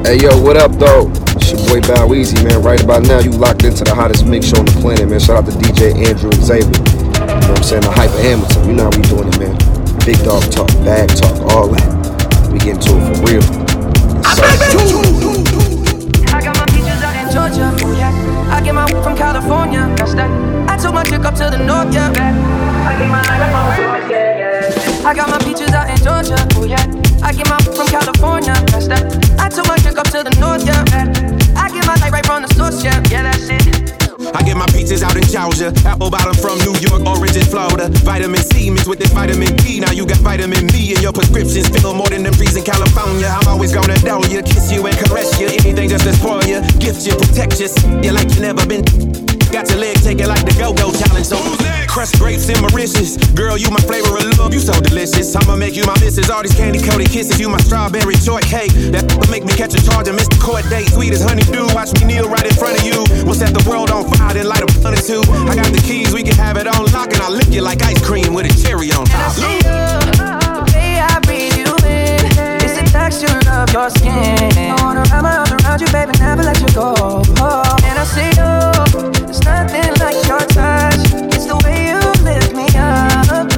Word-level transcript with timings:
Hey 0.00 0.16
yo, 0.16 0.32
what 0.40 0.56
up 0.56 0.72
though? 0.72 1.12
It's 1.36 1.52
your 1.52 1.60
boy 1.68 1.80
Bow 1.86 2.14
Easy, 2.14 2.42
man. 2.42 2.62
Right 2.62 2.82
about 2.82 3.02
now, 3.04 3.20
you 3.20 3.30
locked 3.30 3.64
into 3.64 3.84
the 3.84 3.94
hottest 3.94 4.24
mix 4.26 4.48
show 4.48 4.56
on 4.56 4.64
the 4.64 4.72
planet, 4.80 5.06
man. 5.06 5.20
Shout 5.20 5.44
out 5.44 5.46
to 5.46 5.52
DJ 5.52 5.92
Andrew 6.08 6.32
Xavier. 6.32 6.72
You 6.72 7.20
know 7.20 7.52
what 7.52 7.60
I'm 7.60 7.62
saying? 7.62 7.84
The 7.84 7.92
Hyper 7.92 8.16
Hamilton. 8.16 8.64
You 8.64 8.74
know 8.80 8.88
how 8.88 8.96
we 8.96 9.04
doing 9.12 9.28
it, 9.28 9.36
man. 9.36 9.52
Big 10.08 10.16
dog 10.24 10.40
talk, 10.48 10.72
bag 10.88 11.12
talk, 11.12 11.36
all 11.52 11.68
that. 11.68 11.84
We 12.48 12.58
get 12.58 12.80
into 12.80 12.96
it 12.96 13.04
for 13.12 13.28
real. 13.28 13.44
So, 13.44 14.40
I 16.32 16.40
got 16.40 16.56
my 16.56 16.64
peaches 16.72 17.04
out 17.04 17.14
in 17.20 17.28
Georgia, 17.28 17.68
oh 17.84 17.92
yeah. 17.92 18.10
I 18.48 18.64
get 18.64 18.74
my 18.74 18.88
from 19.04 19.14
California, 19.20 19.84
that's 20.00 20.16
that. 20.16 20.32
I 20.64 20.80
took 20.80 20.96
my 20.96 21.04
chick 21.04 21.28
up 21.28 21.36
to 21.36 21.52
the 21.52 21.60
north, 21.60 21.92
yeah. 21.92 22.08
I 22.08 22.96
get 22.96 23.12
my 23.12 23.20
I 25.04 25.14
got 25.14 25.28
my 25.28 25.38
peaches 25.44 25.70
out 25.76 25.92
in 25.92 25.96
Georgia, 26.00 26.40
oh 26.56 26.64
yeah. 26.64 26.82
I 27.22 27.36
get 27.36 27.46
my 27.52 27.60
from 27.60 27.86
California, 27.86 28.56
that's 28.72 28.88
that. 28.88 29.29
I 29.40 29.48
took 29.48 29.66
my 29.66 29.76
chick 29.78 29.96
up 29.96 30.06
to 30.12 30.22
the 30.22 30.34
north, 30.38 30.64
yeah. 30.66 30.84
I 31.56 31.72
get 31.72 31.86
my 31.86 31.96
light 31.96 32.12
right 32.12 32.26
from 32.26 32.42
the 32.42 32.52
source, 32.54 32.84
yeah. 32.84 33.02
Yeah, 33.10 33.24
that's 33.24 33.48
it. 33.48 34.00
I 34.34 34.42
get 34.42 34.56
my 34.56 34.66
peaches 34.66 35.02
out 35.02 35.16
in 35.16 35.24
Georgia. 35.24 35.72
Apple 35.88 36.10
bottom 36.10 36.34
from 36.34 36.58
New 36.58 36.76
York, 36.78 37.02
origin 37.06 37.42
Florida. 37.42 37.88
Vitamin 38.04 38.42
C 38.52 38.70
mixed 38.70 38.86
with 38.86 38.98
this 38.98 39.12
vitamin 39.12 39.56
D. 39.56 39.80
Now 39.80 39.92
you 39.92 40.06
got 40.06 40.18
vitamin 40.18 40.66
B 40.68 40.94
in 40.94 41.00
your 41.00 41.12
prescriptions. 41.12 41.68
Feel 41.68 41.94
more 41.94 42.08
than 42.08 42.22
them 42.22 42.34
trees 42.34 42.56
in 42.56 42.64
California. 42.64 43.26
I'm 43.26 43.48
always 43.48 43.72
gonna 43.72 43.98
know 44.04 44.22
you, 44.28 44.42
kiss 44.42 44.70
you 44.70 44.86
and 44.86 44.96
caress 44.96 45.40
you. 45.40 45.48
Anything 45.48 45.88
just 45.88 46.04
to 46.04 46.12
spoil 46.12 46.44
you, 46.44 46.60
gift 46.78 47.06
you, 47.06 47.16
protect 47.16 47.58
you. 47.60 47.68
You 48.02 48.12
like 48.12 48.28
you 48.34 48.42
never 48.42 48.64
been. 48.66 49.29
Got 49.50 49.68
your 49.68 49.78
leg 49.78 49.96
taken 50.00 50.28
like 50.28 50.46
the 50.46 50.54
go-go 50.54 50.92
challenge. 50.94 51.26
So 51.26 51.36
crushed 51.90 52.18
grapes 52.18 52.48
in 52.48 52.60
Mauritius. 52.62 53.16
Girl, 53.34 53.58
you 53.58 53.70
my 53.70 53.80
flavor 53.82 54.16
of 54.16 54.38
love. 54.38 54.54
You 54.54 54.60
so 54.60 54.72
delicious. 54.80 55.34
I'ma 55.34 55.56
make 55.56 55.74
you 55.74 55.84
my 55.84 55.98
missus. 55.98 56.30
All 56.30 56.42
these 56.42 56.54
candy-coated 56.54 57.10
kisses. 57.10 57.38
You 57.40 57.48
my 57.48 57.58
strawberry 57.58 58.14
shortcake. 58.14 58.70
That 58.94 59.10
would 59.18 59.30
make 59.30 59.44
me 59.44 59.52
catch 59.52 59.74
a 59.74 59.82
charge 59.82 60.06
and 60.06 60.16
miss 60.16 60.28
the 60.28 60.38
court 60.38 60.64
date. 60.70 60.88
Sweet 60.94 61.12
as 61.12 61.22
honeydew. 61.22 61.66
Watch 61.74 61.92
me 61.98 62.06
kneel 62.06 62.28
right 62.30 62.46
in 62.46 62.54
front 62.54 62.78
of 62.78 62.86
you. 62.86 63.02
We'll 63.26 63.34
set 63.34 63.52
the 63.52 63.64
world 63.68 63.90
on 63.90 64.06
fire 64.06 64.34
then 64.34 64.46
light 64.46 64.62
a 64.62 64.66
blunt 64.78 64.98
or 64.98 65.02
two. 65.02 65.22
I 65.50 65.56
got 65.56 65.72
the 65.74 65.82
keys. 65.82 66.14
We 66.14 66.22
can 66.22 66.36
have 66.36 66.56
it 66.56 66.66
on 66.66 66.86
lock 66.92 67.12
and 67.12 67.20
I'll 67.22 67.34
lick 67.34 67.50
you 67.50 67.62
like 67.62 67.82
ice 67.82 68.00
cream 68.06 68.32
with 68.32 68.46
a 68.46 68.54
cherry 68.62 68.92
on 68.92 69.04
top. 69.06 69.34
The 69.34 69.42
way 69.42 69.66
I 69.66 69.74
breathe 70.14 70.78
you 70.78 71.09
in 71.09 71.09
texture 73.10 73.50
of 73.50 73.72
your 73.72 73.90
skin. 73.90 74.70
I 74.70 74.76
wanna 74.82 75.02
wrap 75.10 75.22
my 75.22 75.36
arms 75.38 75.50
around 75.50 75.80
you, 75.80 75.88
baby, 75.90 76.12
never 76.18 76.42
let 76.42 76.60
you 76.60 76.70
go. 76.70 76.94
Oh, 77.42 77.76
and 77.82 77.98
I 77.98 78.04
say, 78.04 78.30
oh, 78.38 79.10
there's 79.26 79.42
nothing 79.42 79.94
like 79.98 80.18
your 80.30 80.38
touch. 80.54 81.02
It's 81.34 81.46
the 81.50 81.58
way 81.66 81.90
you 81.90 81.98
lift 82.22 82.54
me 82.54 82.70
up. 82.78 83.50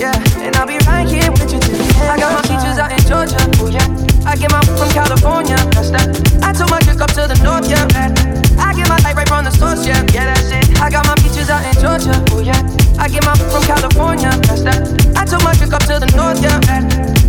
Yeah, 0.00 0.16
and 0.40 0.56
I'll 0.56 0.66
be 0.66 0.78
right 0.88 1.06
here 1.06 1.30
with 1.32 1.52
you 1.52 1.60
till 1.60 1.76
the 1.76 1.84
end. 2.00 2.10
I 2.10 2.16
got 2.16 2.32
my 2.32 2.42
peaches 2.48 2.78
out 2.80 2.90
in 2.92 3.00
Georgia, 3.04 3.36
oh 3.60 3.68
yeah. 3.68 3.84
I 4.24 4.36
get 4.36 4.50
my 4.50 4.60
from 4.64 4.88
California, 4.96 5.56
that's 5.76 5.90
that. 5.92 6.08
I 6.40 6.52
took 6.56 6.70
my 6.70 6.80
chick 6.80 7.00
up 7.00 7.12
to 7.12 7.28
the 7.28 7.36
north, 7.44 7.68
yeah. 7.68 7.84
I 8.56 8.72
get 8.72 8.88
my 8.88 8.96
light 9.04 9.16
right 9.16 9.28
from 9.28 9.44
the 9.44 9.52
source, 9.52 9.86
yeah. 9.86 10.00
Yeah, 10.16 10.32
that's 10.32 10.48
it. 10.48 10.80
I 10.80 10.88
got 10.88 11.04
my 11.04 11.14
peaches 11.20 11.50
out 11.50 11.60
in 11.60 11.76
Georgia, 11.76 12.16
oh 12.32 12.40
yeah. 12.40 12.56
I 12.96 13.08
get 13.08 13.24
my 13.24 13.36
from 13.52 13.62
California, 13.68 14.32
that's 14.48 14.64
that. 14.64 14.80
I 15.12 15.24
took 15.28 15.44
my 15.44 15.52
chick 15.52 15.72
up 15.72 15.84
to 15.92 16.00
the 16.00 16.08
north, 16.16 16.40
yeah. 16.40 17.23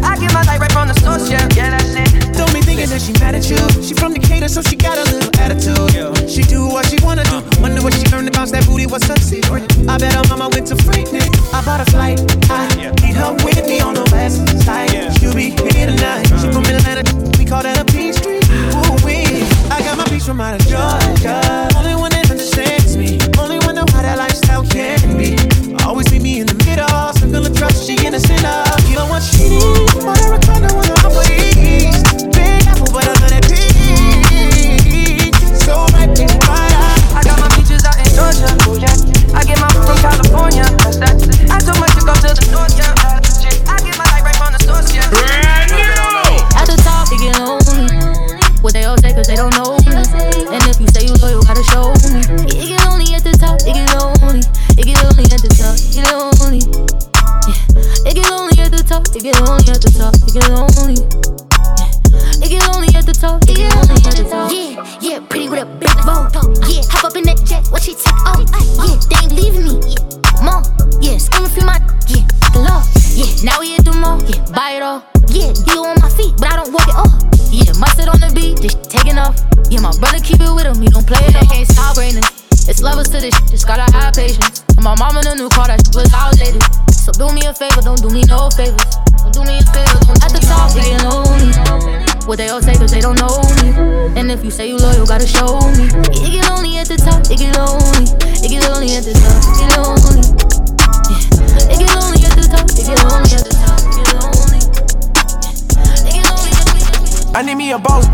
A 107.75 107.79
boss, 107.79 108.07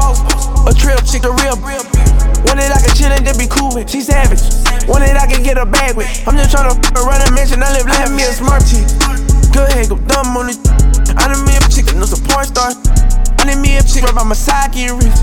a 0.65 0.73
trip, 0.73 0.97
chick, 1.05 1.21
a 1.23 1.31
real. 1.37 1.53
One 2.49 2.57
that 2.57 2.73
I 2.73 2.81
can 2.81 2.93
chill 2.97 3.13
and 3.13 3.21
just 3.21 3.37
be 3.37 3.45
cool 3.45 3.69
with. 3.77 3.85
She 3.89 4.01
savage. 4.01 4.41
One 4.89 5.05
that 5.05 5.21
I 5.21 5.29
can 5.29 5.45
get 5.45 5.61
a 5.61 5.65
bag 5.65 5.93
with. 5.93 6.09
I'm 6.25 6.33
just 6.33 6.49
tryna 6.49 6.73
run 7.05 7.21
a 7.21 7.29
mansion. 7.29 7.61
I 7.61 7.69
live 7.77 7.85
life, 7.85 8.09
me 8.09 8.25
a 8.25 8.33
smart 8.33 8.65
chick. 8.65 8.81
Good 9.53 9.69
head, 9.77 9.93
go 9.93 10.01
dumb 10.09 10.33
on 10.33 10.49
it. 10.49 10.57
I 11.13 11.29
need 11.29 11.45
me 11.45 11.53
a 11.53 11.61
chick 11.69 11.85
a 11.93 12.17
porn 12.25 12.45
star. 12.49 12.73
I 13.37 13.45
need 13.45 13.61
me 13.61 13.77
a 13.77 13.83
chick 13.85 14.01
right 14.01 14.15
by 14.17 14.25
my 14.25 14.33
side, 14.33 14.73
get 14.73 14.97
rich. 14.97 15.13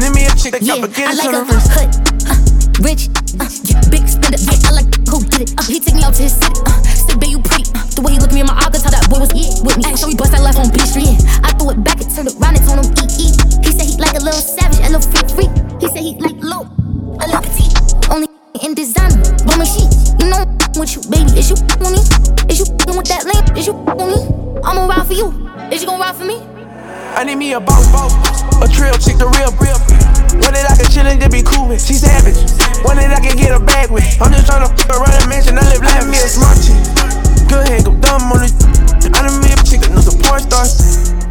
Need 0.00 0.16
me 0.16 0.24
a 0.24 0.32
chick 0.40 0.56
that 0.56 0.64
got 0.64 0.72
Yeah, 0.72 0.80
I 0.80 0.88
beginners 0.88 1.20
like 1.20 1.28
a 1.28 1.36
the 1.36 1.44
wrist. 1.52 1.68
hood, 1.76 1.90
uh, 2.32 2.86
rich, 2.88 3.11
uh, 3.40 3.48
yeah, 3.64 3.80
big 3.88 4.04
spender. 4.08 4.40
Yeah, 4.40 4.68
I 4.68 4.82
like 4.82 4.90
who 5.08 5.22
did 5.28 5.48
it. 5.48 5.54
Uh, 5.56 5.64
he 5.64 5.80
take 5.80 5.94
me 5.96 6.02
out 6.04 6.14
to 6.18 6.22
his 6.22 6.36
city. 6.36 6.60
Uh, 6.66 6.82
say, 6.82 7.16
babe, 7.16 7.36
you 7.36 7.40
pretty. 7.40 7.68
Uh, 7.72 7.84
the 7.96 8.02
way 8.02 8.12
he 8.12 8.18
looked 8.18 8.34
me 8.34 8.40
in 8.40 8.48
my 8.48 8.56
eyes, 8.56 8.82
how 8.82 8.92
that 8.92 9.08
boy 9.08 9.20
was 9.20 9.32
yeah, 9.32 9.52
with 9.64 9.76
me. 9.78 9.84
Ay, 9.86 9.94
so 9.96 10.08
we 10.08 10.16
bust 10.16 10.32
that 10.32 10.42
left 10.42 10.58
on 10.58 10.68
B 10.72 10.78
Street. 10.84 11.08
Yeah, 11.08 11.46
I 11.46 11.52
threw 11.56 11.72
it 11.72 11.80
back 11.84 12.00
and 12.00 12.08
turned 12.10 12.28
around 12.32 12.56
and 12.58 12.64
told 12.66 12.78
him 12.82 12.88
eat. 13.16 13.34
He 13.64 13.70
said 13.72 13.86
he 13.88 13.94
like 13.96 14.16
a 14.16 14.22
little 14.22 14.42
savage, 14.42 14.80
a 14.84 14.90
little 14.92 15.04
freak, 15.04 15.28
freak. 15.32 15.52
He 15.80 15.86
said 15.88 16.02
he 16.04 16.16
like 16.20 16.36
low, 16.42 16.68
a 17.20 17.24
little 17.28 17.44
petite. 17.44 17.76
Only 18.10 18.28
in 18.60 18.74
designer, 18.74 19.20
woman 19.48 19.68
sheets. 19.68 20.12
You 20.20 20.28
know 20.28 20.44
with 20.76 20.92
you, 20.96 21.02
baby. 21.08 21.32
Is 21.38 21.52
you 21.52 21.56
with 21.78 21.92
me? 21.92 22.02
Is 22.48 22.60
you 22.60 22.68
with 22.92 23.08
that 23.08 23.24
lane? 23.24 23.44
Is 23.56 23.66
you 23.66 23.74
with 23.76 24.08
me? 24.08 24.20
I'ma 24.64 24.86
ride 24.86 25.06
for 25.06 25.16
you. 25.16 25.28
Is 25.72 25.82
you 25.82 25.88
gonna 25.88 26.02
ride 26.02 26.16
for 26.16 26.24
me? 26.24 26.61
I 27.14 27.24
need 27.24 27.36
me 27.36 27.52
a 27.52 27.60
boss, 27.60 27.90
boss, 27.92 28.12
a 28.62 28.68
trail 28.72 28.94
chick, 28.94 29.18
the 29.18 29.28
real, 29.38 29.52
real. 29.60 29.78
One 30.42 30.54
that 30.54 30.66
I 30.68 30.74
can 30.76 30.90
chill 30.90 31.06
and 31.06 31.20
just 31.20 31.30
be 31.30 31.42
cool 31.42 31.68
with. 31.68 31.84
She 31.84 31.94
savage. 31.94 32.40
One 32.82 32.96
that 32.96 33.12
I 33.12 33.20
can 33.20 33.36
get 33.36 33.52
a 33.54 33.60
bag 33.60 33.90
with. 33.90 34.04
I'm 34.20 34.32
just 34.32 34.48
tryna 34.48 34.66
f- 34.66 34.90
her 34.90 34.98
run 34.98 35.12
a 35.22 35.28
mansion. 35.28 35.58
I 35.58 35.62
live 35.70 35.82
life, 35.82 36.08
me 36.08 36.18
a 36.18 36.26
smart 36.26 36.56
chick. 36.58 36.80
Good 37.48 37.68
head, 37.68 37.84
go 37.84 37.94
dumb 38.00 38.32
on 38.32 38.42
it. 38.42 38.52
I 39.12 39.28
need 39.28 39.38
me 39.44 39.52
a 39.52 39.56
chick 39.62 39.80
that 39.86 39.92
knows 39.92 40.08
a 40.08 40.16
porn 40.18 40.40
star. 40.40 41.21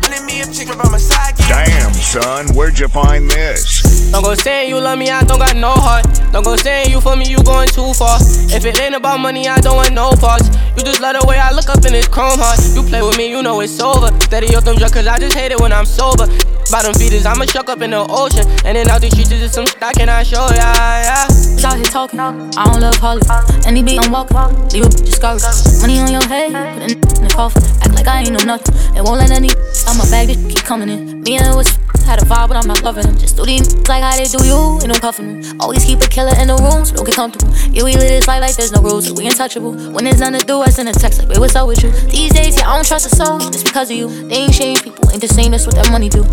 I 0.42 0.46
need 0.46 0.54
chick 0.56 0.68
by 0.70 0.90
my 0.90 0.98
side. 0.98 1.36
Damn, 1.38 1.94
son, 1.94 2.56
where'd 2.56 2.80
you 2.80 2.88
find 2.88 3.30
this? 3.30 4.10
Don't 4.12 4.24
go 4.24 4.34
saying 4.34 4.70
you 4.70 4.80
love 4.80 4.98
me, 4.98 5.12
I 5.12 5.24
don't 5.24 5.38
got 5.38 5.56
no 5.56 5.70
heart. 5.70 6.06
Don't 6.32 6.44
go 6.44 6.56
saying 6.56 6.90
you 6.90 7.00
for 7.00 7.16
me, 7.16 7.30
you 7.30 7.44
going 7.44 7.70
too 7.70 7.94
far. 7.94 8.18
If 8.50 8.66
it 8.66 8.82
ain't 8.82 8.96
about 8.96 9.20
money, 9.20 9.48
I 9.48 9.60
don't 9.60 9.76
want 9.76 9.94
no 9.94 10.12
parts. 10.18 10.50
You 10.76 10.84
just 10.84 11.00
love 11.00 11.20
the 11.20 11.28
way 11.28 11.38
I 11.38 11.52
look 11.52 11.70
up 11.70 11.86
in 11.86 11.94
this 11.94 12.08
chrome 12.08 12.40
heart. 12.40 12.58
You 12.74 12.82
play 12.82 13.04
with 13.04 13.18
me, 13.18 13.30
you 13.30 13.44
know 13.44 13.62
it's 13.62 13.80
over. 13.80 14.08
Steady 14.22 14.56
off 14.56 14.66
them 14.66 14.78
drugs, 14.78 14.94
cause 14.94 15.06
I 15.06 15.20
just 15.20 15.38
hate 15.38 15.52
it 15.52 15.60
when 15.62 15.72
I'm 15.72 15.86
sober. 15.86 16.26
Bottom 16.72 16.94
feeders, 16.96 17.26
I'ma 17.26 17.46
shuck 17.46 17.70
up 17.70 17.82
in 17.82 17.92
the 17.92 18.02
ocean. 18.10 18.48
And 18.66 18.78
then 18.78 18.90
out 18.90 19.02
these 19.02 19.12
streets, 19.12 19.30
is 19.30 19.42
just 19.42 19.54
some 19.54 19.68
shit 19.68 19.84
I 19.84 19.94
cannot 19.94 20.26
show 20.26 20.48
ya, 20.58 20.74
yeah. 21.06 21.28
Just 21.28 21.66
out 21.66 21.76
here 21.76 21.86
talking, 21.86 22.20
I 22.20 22.32
don't 22.66 22.82
love 22.82 22.96
Holly. 22.96 23.22
Any 23.68 23.84
beat 23.84 24.00
I'm 24.02 24.12
walking, 24.12 24.38
leave 24.74 24.86
a 24.86 24.90
bitch 24.90 25.06
discouraged. 25.06 25.46
Money 25.82 26.00
on 26.00 26.10
your 26.10 26.26
head, 26.26 26.50
put 26.50 26.82
a 26.82 27.22
in 27.22 27.28
the 27.28 27.34
coffin. 27.36 27.62
Act 27.84 27.94
like 27.94 28.08
I 28.08 28.26
ain't 28.26 28.32
know 28.32 28.42
nothing. 28.42 28.74
It 28.98 29.04
won't 29.04 29.20
let 29.20 29.30
any 29.30 29.52
out 29.86 29.98
my 30.00 30.08
bag, 30.10 30.31
keep 30.36 30.63
coming 30.63 30.89
in. 30.89 31.22
Me 31.22 31.38
and 31.38 31.56
was 31.56 31.78
had 32.06 32.22
a 32.22 32.25
vibe, 32.25 32.50
but 32.50 32.57
I'm 32.57 32.68
not 32.68 32.83
loving 32.83 33.06
them. 33.06 33.18
Just 33.18 33.38
do 33.38 33.45
these 33.45 33.74
like 33.88 34.04
how 34.04 34.16
they 34.18 34.25
do 34.25 34.44
you, 34.45 34.80
ain't 34.81 34.88
no 34.88 34.95
cuffing 34.95 35.42
them. 35.42 35.62
Always 35.62 35.86
keep 35.86 36.01
a 36.01 36.07
killer 36.07 36.36
in 36.38 36.48
the 36.48 36.56
room, 36.56 36.86
so 36.86 36.95
don't 36.95 37.06
get 37.06 37.16
comfortable. 37.16 37.54
Yeah, 37.72 37.83
we 37.83 37.94
live 37.94 38.10
this 38.10 38.28
life 38.28 38.42
like 38.42 38.56
there's 38.56 38.72
no 38.72 38.81
rules, 38.81 39.12
we 39.13 39.28
untouchable. 39.28 39.74
When 39.92 40.04
there's 40.04 40.19
nothing 40.19 40.39
to 40.39 40.45
do, 40.45 40.60
I 40.62 40.69
send 40.69 40.89
a 40.89 40.94
text 40.94 41.19
like, 41.19 41.30
babe, 41.30 41.38
what's 41.38 41.56
up 41.56 41.68
with 41.68 41.83
you? 41.83 41.92
These 41.92 42.33
days, 42.33 42.57
yeah, 42.57 42.69
I 42.69 42.75
don't 42.75 42.86
trust 42.86 43.06
a 43.12 43.16
soul, 43.16 43.38
it's 43.48 43.63
because 43.63 43.89
of 43.92 43.98
you. 43.98 44.07
They 44.28 44.36
ain't 44.36 44.54
changed, 44.54 44.83
people 44.83 45.10
ain't 45.12 45.22
the 45.22 45.28
same, 45.28 45.51
that's 45.51 45.66
what 45.66 45.75
that 45.75 45.92
money 45.92 46.10
do. 46.10 46.25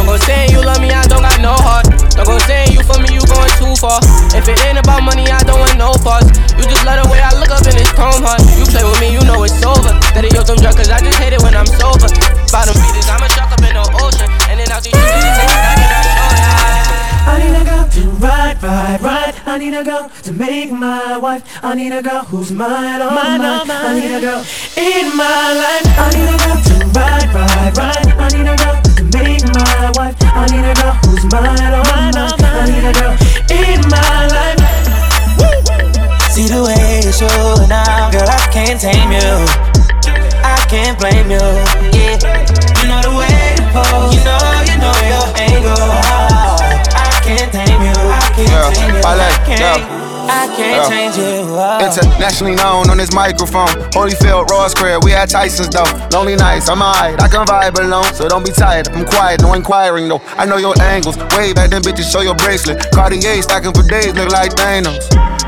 Don't 0.00 0.08
go 0.08 0.16
saying 0.16 0.48
you 0.48 0.64
love 0.64 0.80
me, 0.80 0.88
I 0.88 1.04
don't 1.12 1.20
got 1.20 1.36
no 1.44 1.52
heart. 1.60 1.84
Don't 2.16 2.24
go 2.24 2.40
saying 2.48 2.72
you 2.72 2.80
for 2.88 2.96
me, 3.04 3.12
you 3.12 3.20
going 3.28 3.52
too 3.60 3.76
far. 3.76 4.00
If 4.32 4.48
it 4.48 4.56
ain't 4.64 4.80
about 4.80 5.04
money, 5.04 5.28
I 5.28 5.44
don't 5.44 5.60
want 5.60 5.76
no 5.76 5.92
parts. 6.00 6.24
You 6.56 6.64
just 6.64 6.88
love 6.88 7.04
the 7.04 7.06
way 7.12 7.20
I 7.20 7.36
look 7.36 7.52
up 7.52 7.60
in 7.68 7.76
this 7.76 7.92
chrome 7.92 8.24
heart. 8.24 8.40
You 8.56 8.64
play 8.64 8.80
with 8.80 8.96
me, 8.96 9.12
you 9.12 9.20
know 9.28 9.44
it's 9.44 9.60
over. 9.60 9.92
Daddy, 10.16 10.32
yo, 10.32 10.40
them 10.40 10.56
drugs, 10.56 10.80
cause 10.80 10.88
I 10.88 11.04
just 11.04 11.20
hate 11.20 11.36
it 11.36 11.44
when 11.44 11.52
I'm 11.52 11.68
sober. 11.68 12.08
Bottom 12.48 12.80
beaters, 12.80 13.12
I'm 13.12 13.20
a 13.20 13.28
shark 13.28 13.52
up 13.52 13.60
in 13.60 13.76
the 13.76 13.84
ocean. 14.00 14.24
And 14.48 14.56
then 14.56 14.72
out 14.72 14.80
these 14.80 14.96
streets, 14.96 15.36
take 15.36 15.52
it 15.52 15.60
back 15.68 15.76
and 15.84 15.92
I 15.92 16.00
show 16.08 16.40
I 17.20 17.34
need 17.36 17.54
a 17.60 17.64
girl 17.68 17.84
to 17.84 18.02
ride, 18.24 18.56
ride, 18.64 19.00
ride. 19.04 19.34
I 19.44 19.54
need 19.60 19.76
a 19.76 19.84
girl 19.84 20.08
to 20.08 20.32
make 20.32 20.72
my 20.72 21.20
wife. 21.20 21.44
I 21.60 21.76
need 21.76 21.92
a 21.92 22.00
girl 22.00 22.24
who's 22.24 22.48
mine, 22.48 23.04
all 23.04 23.12
mine. 23.12 23.44
Oh, 23.44 23.68
mine. 23.68 23.84
I 23.84 24.00
need 24.00 24.16
a 24.16 24.20
girl 24.24 24.40
in 24.80 25.12
my 25.12 25.44
life. 25.60 25.88
I 25.92 26.08
need 26.16 26.24
a 26.24 26.36
girl 26.40 26.56
to 26.56 26.74
ride, 26.96 27.28
ride, 27.36 27.76
ride. 27.76 28.08
I 28.16 28.28
need 28.32 28.48
a 28.48 28.56
girl 28.56 28.89
make 29.12 29.44
my 29.54 29.90
wife. 29.96 30.16
I 30.22 30.46
need 30.50 30.64
a 30.64 30.74
girl 30.74 30.94
who's 31.06 31.24
mine, 31.32 31.74
oh 31.74 31.82
mine. 31.90 32.14
Oh, 32.16 32.34
I 32.40 32.66
need 32.70 32.84
a 32.84 32.92
girl 32.94 33.14
in 33.50 33.80
my 33.90 34.26
life. 34.30 34.60
See 36.30 36.46
the 36.46 36.62
way 36.62 37.02
you 37.02 37.12
show 37.12 37.66
now, 37.66 38.10
girl, 38.10 38.28
I 38.28 38.38
can't 38.52 38.80
tame 38.80 39.10
you. 39.10 39.30
I 40.42 40.56
can't 40.68 40.98
blame 40.98 41.30
you. 41.30 41.42
Yeah, 41.90 42.16
you 42.78 42.88
know 42.88 43.00
the 43.02 43.12
way 43.18 43.54
to 43.58 43.64
pose. 43.74 44.14
You 44.14 44.22
know, 44.24 44.38
you 44.66 44.76
know 44.78 44.94
your 45.10 45.26
angle. 45.36 45.90
I 46.94 47.10
can't 47.24 47.50
tame 47.52 47.82
you. 47.82 47.98
I 47.98 48.32
can't 48.34 48.50
yeah, 48.50 48.70
tame 48.72 48.94
you. 48.94 49.02
I 49.02 49.42
can't. 49.46 50.09
I 50.30 50.46
can't 50.54 50.86
change 50.88 51.18
it. 51.18 51.44
Whoa. 51.44 51.82
Internationally 51.82 52.54
known 52.54 52.88
on 52.88 52.98
this 52.98 53.12
microphone. 53.12 53.68
Holyfield, 53.90 54.48
Ross 54.48 54.74
Craig, 54.74 55.02
we 55.02 55.10
had 55.10 55.28
Tyson's 55.28 55.70
though. 55.70 55.90
Lonely 56.12 56.36
nights, 56.36 56.68
I'm 56.68 56.80
alright. 56.80 57.20
I 57.20 57.26
can 57.28 57.44
vibe 57.46 57.78
alone, 57.78 58.14
so 58.14 58.28
don't 58.28 58.44
be 58.44 58.52
tired. 58.52 58.88
I'm 58.90 59.04
quiet, 59.04 59.42
no 59.42 59.54
inquiring 59.54 60.08
though. 60.08 60.22
I 60.38 60.46
know 60.46 60.56
your 60.56 60.74
angles. 60.80 61.16
Way 61.36 61.52
back 61.52 61.70
then, 61.70 61.82
bitches, 61.82 62.10
show 62.10 62.20
your 62.20 62.36
bracelet. 62.36 62.90
Cartier 62.92 63.42
stacking 63.42 63.72
for 63.72 63.82
days, 63.82 64.14
look 64.14 64.30
like 64.30 64.52
Thanos. 64.54 65.02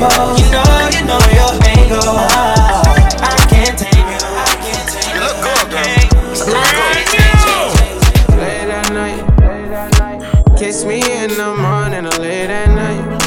The 0.00 0.06
way 0.06 0.16
pose. 0.16 0.40
You 0.40 0.48
know, 0.50 0.64
you 0.96 1.02
know 1.04 1.20
your 1.36 1.52
angle. 1.68 2.16
I 3.20 3.36
can't 3.48 3.76
tame 3.78 4.08
you. 4.08 4.20
I 4.20 4.56
can't 4.64 4.88
tame 4.88 5.12
you. 5.12 5.14
You 5.14 5.26
look 5.26 5.38
good, 5.44 5.66
girl. 5.70 5.90
Late 8.40 8.70
at 8.70 8.88
night, 8.92 9.20
late 9.40 9.72
at 9.72 9.90
night. 9.98 10.58
Kiss 10.58 10.84
me 10.84 11.02
in 11.02 11.30
the 11.30 11.54
morning 11.54 12.06
or 12.06 12.18
late 12.18 12.50
at 12.50 12.68
night 12.68 13.20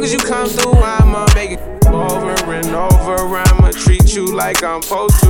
long 0.00 0.04
as 0.04 0.12
you 0.12 0.18
come 0.18 0.48
through, 0.48 0.72
I'ma 0.72 1.26
make 1.34 1.52
it 1.52 1.60
over 1.86 2.52
and 2.52 2.66
over. 2.66 3.36
I'ma 3.36 3.70
treat 3.70 4.14
you 4.14 4.26
like 4.26 4.62
I'm 4.62 4.82
supposed 4.82 5.20
to. 5.20 5.29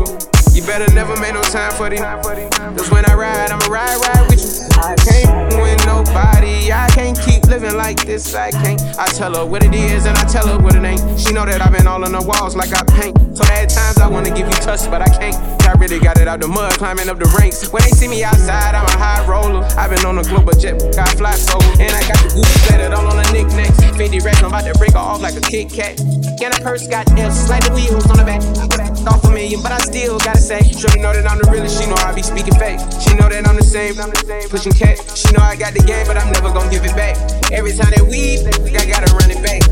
Better 0.71 0.95
never 0.95 1.19
make 1.19 1.35
no 1.35 1.43
time 1.43 1.73
for 1.73 1.91
these. 1.91 1.99
Cause 1.99 2.91
when 2.93 3.05
I 3.11 3.15
ride, 3.15 3.51
I'ma 3.51 3.67
ride, 3.67 3.99
ride 4.07 4.31
with 4.31 4.39
you. 4.39 4.71
I 4.79 4.95
can't 5.03 5.51
win 5.59 5.77
nobody. 5.83 6.71
I 6.71 6.87
can't 6.95 7.19
keep 7.27 7.43
living 7.47 7.75
like 7.75 8.07
this. 8.07 8.37
I 8.37 8.53
can't. 8.53 8.81
I 8.97 9.07
tell 9.07 9.35
her 9.35 9.45
what 9.45 9.65
it 9.65 9.75
is 9.75 10.07
and 10.07 10.17
I 10.17 10.23
tell 10.27 10.47
her 10.47 10.63
what 10.63 10.77
it 10.77 10.85
ain't. 10.85 11.19
She 11.19 11.33
know 11.33 11.45
that 11.45 11.61
I've 11.61 11.73
been 11.73 11.89
all 11.89 12.05
on 12.05 12.13
the 12.13 12.23
walls 12.23 12.55
like 12.55 12.71
I 12.71 12.85
paint. 12.95 13.19
So 13.37 13.43
at 13.51 13.67
times 13.67 13.99
I 13.99 14.07
wanna 14.07 14.31
give 14.31 14.47
you 14.47 14.55
touch, 14.63 14.89
but 14.89 15.03
I 15.03 15.11
can't. 15.11 15.35
I 15.67 15.73
really 15.73 15.99
got 15.99 16.19
it 16.19 16.29
out 16.29 16.39
the 16.39 16.47
mud, 16.47 16.71
climbing 16.75 17.09
up 17.09 17.19
the 17.19 17.27
ranks. 17.37 17.67
When 17.73 17.83
they 17.83 17.91
see 17.91 18.07
me 18.07 18.23
outside, 18.23 18.77
I'm 18.77 18.87
a 18.87 18.97
high 18.97 19.27
roller. 19.27 19.67
I've 19.77 19.91
been 19.91 20.07
on 20.07 20.19
a 20.19 20.23
global 20.23 20.53
jet, 20.53 20.79
got 20.95 21.09
fly 21.19 21.35
solo. 21.35 21.67
And 21.83 21.91
I 21.91 22.07
got 22.07 22.23
the 22.23 22.31
Gucci 22.31 22.59
flatted 22.69 22.95
all 22.95 23.11
on 23.11 23.17
the 23.17 23.27
knickknacks. 23.33 23.75
50 23.99 24.21
racks, 24.21 24.39
I'm 24.39 24.55
about 24.55 24.63
to 24.71 24.79
break 24.79 24.93
her 24.93 24.99
off 24.99 25.21
like 25.21 25.35
a 25.35 25.41
Kit 25.41 25.69
Kat. 25.69 25.99
And 25.99 26.55
a 26.55 26.63
purse 26.63 26.87
got 26.87 27.11
F's, 27.19 27.51
like 27.51 27.67
the 27.67 27.75
wheels 27.75 28.07
on 28.07 28.19
the 28.19 28.25
back. 28.25 29.00
Off 29.09 29.25
a 29.25 29.31
million, 29.31 29.63
but 29.63 29.73
I 29.73 29.79
still 29.79 30.19
gotta 30.19 30.41
say. 30.41 30.61
Shorty 30.73 31.01
know 31.01 31.13
that 31.13 31.25
I'm 31.25 31.39
the 31.39 31.49
realest, 31.51 31.81
she 31.81 31.89
know 31.89 31.97
I 32.05 32.13
be 32.13 32.23
speaking 32.23 32.53
fake. 32.61 32.81
She 33.01 33.17
know 33.17 33.29
that 33.33 33.49
I'm 33.49 33.57
the 33.57 33.65
same, 33.65 33.97
I'm 33.97 34.13
pushing 34.53 34.73
cat. 34.73 35.01
She 35.17 35.33
know 35.33 35.41
I 35.41 35.57
got 35.57 35.73
the 35.73 35.81
game, 35.81 36.07
but 36.07 36.21
I'm 36.21 36.31
never 36.33 36.53
gonna 36.53 36.69
give 36.69 36.85
it 36.85 36.93
back. 36.93 37.17
Every 37.49 37.73
time 37.73 37.89
that 37.97 38.05
we, 38.05 38.45
I 38.77 38.85
gotta 38.85 39.09
run 39.17 39.33
it 39.33 39.41
back. 39.41 39.65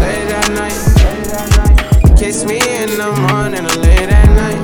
Late 0.00 0.32
at 0.32 0.48
night, 0.56 0.72
kiss 2.16 2.48
me 2.48 2.64
in 2.80 2.96
the 2.96 3.12
morning 3.28 3.68
or 3.68 3.76
late 3.84 4.08
at 4.08 4.30
night. 4.32 4.60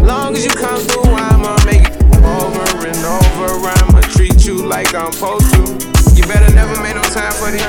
Long 0.00 0.32
as 0.32 0.44
you 0.44 0.52
come 0.56 0.80
through, 0.80 1.12
I'ma 1.12 1.60
make 1.68 1.84
it 1.84 2.00
over 2.24 2.64
and 2.88 3.00
over. 3.04 3.68
I'ma 3.84 4.00
treat 4.16 4.46
you 4.48 4.64
like 4.64 4.94
I'm 4.94 5.12
supposed 5.12 5.52
to. 5.60 5.60
You 6.16 6.24
better 6.24 6.48
never 6.56 6.72
make 6.80 6.96
no 6.96 7.04
time 7.12 7.36
for 7.36 7.52
the. 7.52 7.60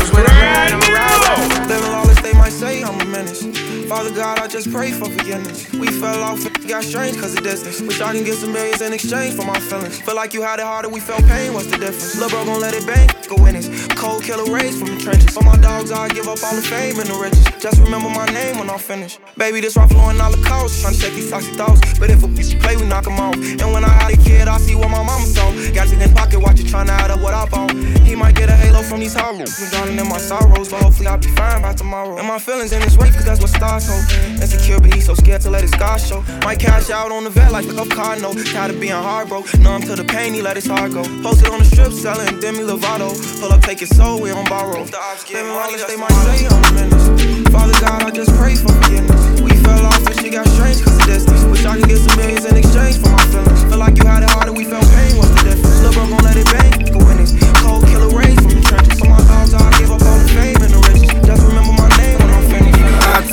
Cause 0.00 0.08
when 0.08 0.24
I 0.24 0.32
ride, 0.40 0.72
I'ma 0.72 0.88
ride. 0.88 2.03
They 2.34 2.40
might 2.40 2.52
say 2.52 2.82
I'm 2.82 3.00
a 3.00 3.04
menace. 3.04 3.42
Father 3.86 4.10
God, 4.10 4.40
I 4.40 4.48
just 4.48 4.70
pray 4.72 4.90
for 4.90 5.08
forgiveness. 5.08 5.72
We 5.72 5.86
fell 5.86 6.20
off, 6.24 6.42
got 6.66 6.82
strange 6.82 7.16
cause 7.16 7.32
of 7.36 7.44
distance. 7.44 7.80
Wish 7.80 8.00
I 8.00 8.12
can 8.12 8.24
get 8.24 8.34
some 8.34 8.52
millions 8.52 8.80
in 8.80 8.92
exchange 8.92 9.34
for 9.34 9.46
my 9.46 9.58
feelings. 9.60 10.00
Feel 10.00 10.16
like 10.16 10.34
you 10.34 10.42
had 10.42 10.58
it 10.58 10.64
harder, 10.64 10.88
we 10.88 10.98
felt 10.98 11.24
pain, 11.26 11.54
what's 11.54 11.70
the 11.70 11.78
difference? 11.78 12.18
Lil' 12.18 12.28
bro 12.30 12.44
gon' 12.44 12.60
let 12.60 12.74
it 12.74 12.84
bang, 12.86 13.08
go 13.28 13.36
win 13.40 13.54
it. 13.54 13.70
Cold 13.96 14.24
killer 14.24 14.50
rays 14.52 14.76
from 14.76 14.88
the 14.88 15.00
trenches. 15.00 15.30
For 15.30 15.44
my 15.44 15.56
dogs, 15.58 15.92
I 15.92 16.08
give 16.08 16.26
up 16.26 16.42
all 16.42 16.56
the 16.56 16.62
fame 16.62 16.98
and 16.98 17.08
the 17.08 17.14
riches. 17.14 17.46
Just 17.62 17.80
remember 17.80 18.10
my 18.10 18.26
name 18.26 18.58
when 18.58 18.68
I'm 18.68 18.80
finished. 18.80 19.20
Baby, 19.38 19.60
this 19.60 19.76
rifle 19.76 20.00
on 20.00 20.20
all 20.20 20.32
the 20.32 20.42
coast. 20.42 20.84
Tryna 20.84 21.00
take 21.00 21.14
these 21.14 21.30
toxic 21.30 21.54
thoughts. 21.54 21.98
But 22.00 22.10
if 22.10 22.24
a 22.24 22.26
bitch 22.26 22.60
play, 22.60 22.76
we 22.76 22.84
knock 22.84 23.06
'em 23.06 23.20
off. 23.20 23.36
And 23.36 23.72
when 23.72 23.84
I 23.84 23.90
had 23.90 24.12
a 24.12 24.16
kid, 24.16 24.48
I 24.48 24.58
see 24.58 24.74
what 24.74 24.90
my 24.90 25.02
mama 25.02 25.24
saw. 25.26 25.52
Got 25.72 25.90
you 25.92 26.00
in 26.00 26.12
pocket, 26.12 26.40
watch 26.40 26.58
you 26.58 26.66
tryna 26.66 26.90
add 26.90 27.12
up 27.12 27.20
what 27.20 27.32
I 27.32 27.46
bought. 27.46 27.70
He 28.02 28.16
might 28.16 28.34
get 28.34 28.48
a 28.48 28.56
halo 28.56 28.82
from 28.82 29.00
these 29.00 29.14
hollows. 29.14 29.56
Been 29.58 29.70
drowning 29.70 29.98
in 29.98 30.08
my 30.08 30.18
sorrows, 30.18 30.68
but 30.68 30.82
hopefully 30.82 31.06
I'll 31.06 31.18
be 31.18 31.28
fine 31.28 31.62
by 31.62 31.72
tomorrow. 31.72 32.18
My 32.24 32.38
feelings 32.38 32.72
in 32.72 32.80
this 32.80 32.96
race, 32.96 33.14
cause 33.14 33.24
that's 33.24 33.40
what 33.40 33.50
stars 33.50 33.86
hope. 33.86 34.02
Insecure, 34.42 34.80
but 34.80 34.92
he's 34.92 35.06
so 35.06 35.14
scared 35.14 35.42
to 35.42 35.50
let 35.50 35.62
his 35.62 35.70
scars 35.70 36.08
show. 36.08 36.24
Might 36.42 36.58
cash 36.58 36.90
out 36.90 37.12
on 37.12 37.22
the 37.22 37.30
vet 37.30 37.52
like 37.52 37.66
a 37.66 37.86
car 37.86 38.16
no. 38.18 38.32
Tired 38.32 38.74
of 38.74 38.80
being 38.80 38.92
heartbroken. 38.92 39.62
Numb 39.62 39.82
to 39.82 39.94
the 39.94 40.04
pain, 40.04 40.34
he 40.34 40.42
let 40.42 40.56
his 40.56 40.66
heart 40.66 40.92
go. 40.92 41.04
Posted 41.22 41.48
on 41.50 41.60
the 41.60 41.64
strip, 41.64 41.92
selling 41.92 42.40
Demi 42.40 42.60
Lovato. 42.60 43.14
Pull 43.40 43.52
up, 43.52 43.60
take 43.60 43.82
it 43.82 43.88
so 43.88 44.20
we 44.20 44.30
don't 44.30 44.48
borrow. 44.48 44.82
Living 44.82 45.52
honest, 45.52 45.86
they 45.86 45.96
might 45.96 46.10
say 46.26 46.46
I'm 46.48 46.64
a 46.64 46.72
menace. 46.72 47.06
Father 47.52 47.78
God, 47.78 48.02
I 48.02 48.10
just 48.10 48.34
pray 48.34 48.56
for 48.56 48.72
forgiveness. 48.82 49.40
We 49.40 49.54
fell 49.62 49.86
off 49.86 50.04
and 50.06 50.18
she 50.18 50.30
got 50.30 50.48
strange 50.48 50.82
cause 50.82 50.98
of 50.98 51.06
distance. 51.06 51.44
Wish 51.44 51.64
I 51.64 51.78
could 51.78 51.88
get 51.88 51.98
some 51.98 52.16
millions 52.16 52.46
in 52.46 52.56
exchange 52.56 52.98
for 52.98 53.10
my 53.10 53.22
feelings. 53.30 53.62
Feel 53.70 53.78
like 53.78 53.96
you 53.98 54.08
had 54.08 54.24
it 54.24 54.30
harder, 54.30 54.52
we 54.52 54.64
felt 54.64 54.88
pain, 54.96 55.18
what's 55.18 55.30
the 55.38 55.54
difference? 55.54 55.80
Lil' 55.82 55.92
bro 55.92 56.08
gon' 56.08 56.24
let 56.24 56.36
it 56.36 56.48
bang, 56.50 56.90
go 56.90 56.98
in 57.10 57.18
this. 57.18 57.30
Cold 57.62 57.86
killer 57.86 58.10
raised 58.10 58.42
from 58.42 58.58
the 58.58 58.64
trenches. 58.66 58.93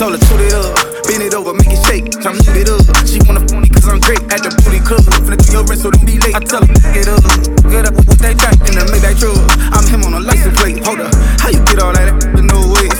Told 0.01 0.17
her, 0.17 0.25
toot 0.25 0.41
it 0.41 0.53
up. 0.57 0.73
Bend 1.05 1.21
it 1.21 1.33
over, 1.37 1.53
make 1.53 1.69
it 1.69 1.77
shake. 1.85 2.09
Come 2.25 2.33
shoot 2.41 2.57
it 2.57 2.69
up. 2.73 2.81
She 3.05 3.21
wanna 3.29 3.45
phony 3.45 3.69
cause 3.69 3.85
I'm 3.85 4.01
great 4.01 4.17
at 4.33 4.41
the 4.41 4.49
booty 4.65 4.81
club. 4.81 5.05
Finna 5.21 5.37
do 5.37 5.45
your 5.53 5.63
wrist 5.69 5.85
so 5.85 5.93
don't 5.93 6.01
be 6.01 6.17
late. 6.17 6.33
I 6.33 6.41
tell 6.41 6.65
her, 6.65 6.73
get 6.89 7.05
up. 7.05 7.21
Get 7.69 7.85
up 7.85 7.93
with 7.93 8.17
that 8.25 8.33
track 8.41 8.57
in 8.65 8.81
the 8.81 8.83
Maybach 8.89 9.21
truck. 9.21 9.37
I'm 9.69 9.85
him 9.85 10.01
on 10.09 10.17
a 10.17 10.21
license 10.25 10.57
plate. 10.57 10.81
Hold 10.89 11.05
up. 11.05 11.13
How 11.37 11.53
you 11.53 11.61
get 11.69 11.77
all 11.77 11.93
that 11.93 12.17
with 12.33 12.49
no 12.49 12.65
waste? 12.73 12.97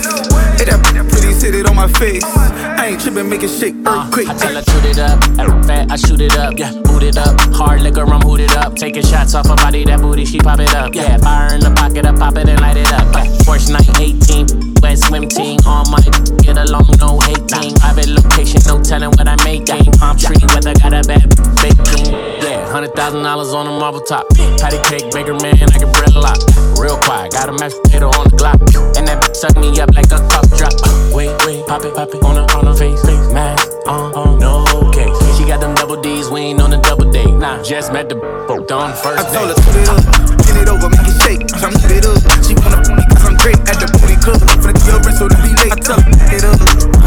Hey, 0.62 0.70
that, 0.70 0.78
that 0.94 1.10
pretty 1.10 1.34
sit 1.34 1.58
it 1.58 1.66
on 1.66 1.74
my 1.74 1.90
face. 1.98 2.22
I 2.22 2.94
ain't 2.94 3.02
tripping, 3.02 3.26
make 3.26 3.42
it 3.42 3.50
shake, 3.50 3.74
earthquake. 3.82 4.30
Uh, 4.30 4.38
I 4.38 4.38
tell 4.38 4.54
her, 4.54 4.62
toot 4.62 4.86
it 4.86 5.00
up. 5.02 5.18
Fat, 5.66 5.90
I 5.90 5.98
shoot 5.98 6.22
it 6.22 6.38
up. 6.38 6.54
Yeah, 6.54 6.70
boot 6.86 7.02
it 7.02 7.18
up. 7.18 7.34
Hard 7.58 7.82
liquor, 7.82 8.06
I'm 8.06 8.22
hooted 8.22 8.54
up. 8.54 8.78
Taking 8.78 9.02
shots 9.02 9.34
off 9.34 9.50
her 9.50 9.58
body, 9.58 9.90
that 9.90 10.06
booty, 10.06 10.26
she 10.26 10.38
pop 10.38 10.60
it 10.60 10.76
up. 10.78 10.94
Yeah, 10.94 11.18
fire 11.18 11.50
in 11.56 11.66
the 11.66 11.74
pocket, 11.74 12.06
I 12.06 12.14
pop 12.14 12.38
it 12.38 12.46
and 12.46 12.62
light 12.62 12.78
it 12.78 12.94
up. 12.94 13.10
Yeah, 13.10 13.26
Porsche 13.42 13.74
918, 13.74 14.71
wet 14.82 14.98
swim 14.98 15.30
team. 15.30 15.60
On 15.66 15.90
my 15.90 16.02
get 16.42 16.58
along, 16.58 16.90
no 17.00 17.20
hating. 17.22 17.76
Private 17.80 18.10
location, 18.10 18.62
no 18.68 18.82
telling 18.82 19.12
what 19.16 19.28
I 19.28 19.38
make. 19.46 19.66
Game 19.66 19.92
palm 19.98 20.18
tree, 20.18 20.42
weather 20.54 20.74
got 20.74 20.94
a 20.94 21.02
bad 21.08 21.30
baking. 21.62 22.12
Yeah, 22.42 22.68
hundred 22.68 22.94
thousand 22.96 23.24
dollars 23.24 23.54
on 23.54 23.68
a 23.68 23.72
marble 23.72 24.02
top. 24.02 24.28
Patty 24.60 24.82
cake, 24.90 25.14
bigger 25.14 25.38
man, 25.40 25.62
I 25.72 25.78
can 25.78 25.92
bread 25.94 26.14
a 26.16 26.20
lot. 26.20 26.38
Real 26.78 26.98
quiet, 26.98 27.32
got 27.32 27.50
a 27.50 27.54
mashed 27.54 27.78
potato 27.84 28.10
on 28.10 28.26
the 28.28 28.36
Glock. 28.36 28.60
And 28.98 29.08
that 29.08 29.22
bitch 29.22 29.36
suck 29.36 29.56
me 29.58 29.80
up 29.80 29.94
like 29.96 30.12
a 30.12 30.20
cup 30.28 30.50
drop. 30.58 30.74
Uh, 30.84 31.12
wait, 31.14 31.32
wait, 31.46 31.66
pop 31.68 31.86
it, 31.86 31.94
pop 31.96 32.10
it 32.10 32.24
on 32.24 32.38
a 32.38 32.44
on 32.58 32.68
a 32.68 32.76
face, 32.76 33.02
face 33.06 33.32
mask 33.32 33.70
on, 33.88 34.14
on, 34.14 34.40
no 34.40 34.66
case. 34.92 35.14
She 35.38 35.46
got 35.46 35.60
them 35.62 35.76
double 35.76 36.02
D's, 36.02 36.30
we 36.30 36.42
ain't 36.52 36.62
on 36.62 36.74
a 36.74 36.82
double 36.82 37.10
date. 37.12 37.34
Nah, 37.34 37.62
just 37.64 37.94
met 37.94 38.10
the 38.10 38.16
boat 38.16 38.72
on 38.72 38.94
first 38.94 39.22
I 39.22 39.34
told 39.34 39.50
her, 39.50 39.58
put 39.62 39.76
it 39.76 39.90
up, 39.90 40.02
get 40.46 40.58
it 40.58 40.68
over, 40.70 40.90
make 40.90 41.06
it 41.06 41.18
shake. 41.22 41.44
Come 41.62 41.74
get 41.86 42.02
it 42.02 42.06
up. 42.06 42.18
She 42.44 42.54
wanna 42.58 42.82
me 42.96 43.04
cause 43.14 43.26
I'm 43.26 43.38
great 43.38 43.60
at 43.70 43.78
the 43.78 43.88
booty 43.94 44.11
club. 44.22 44.40
Finna 44.62 44.82
your 44.86 45.00
wrist 45.02 45.18
so 45.20 45.28
to 45.28 45.38
be 45.42 45.52
late. 45.58 45.74
I 45.74 45.78
tell 45.82 46.00
her, 46.00 46.12
get 46.30 46.42
it 46.42 46.46
up. 46.46 46.58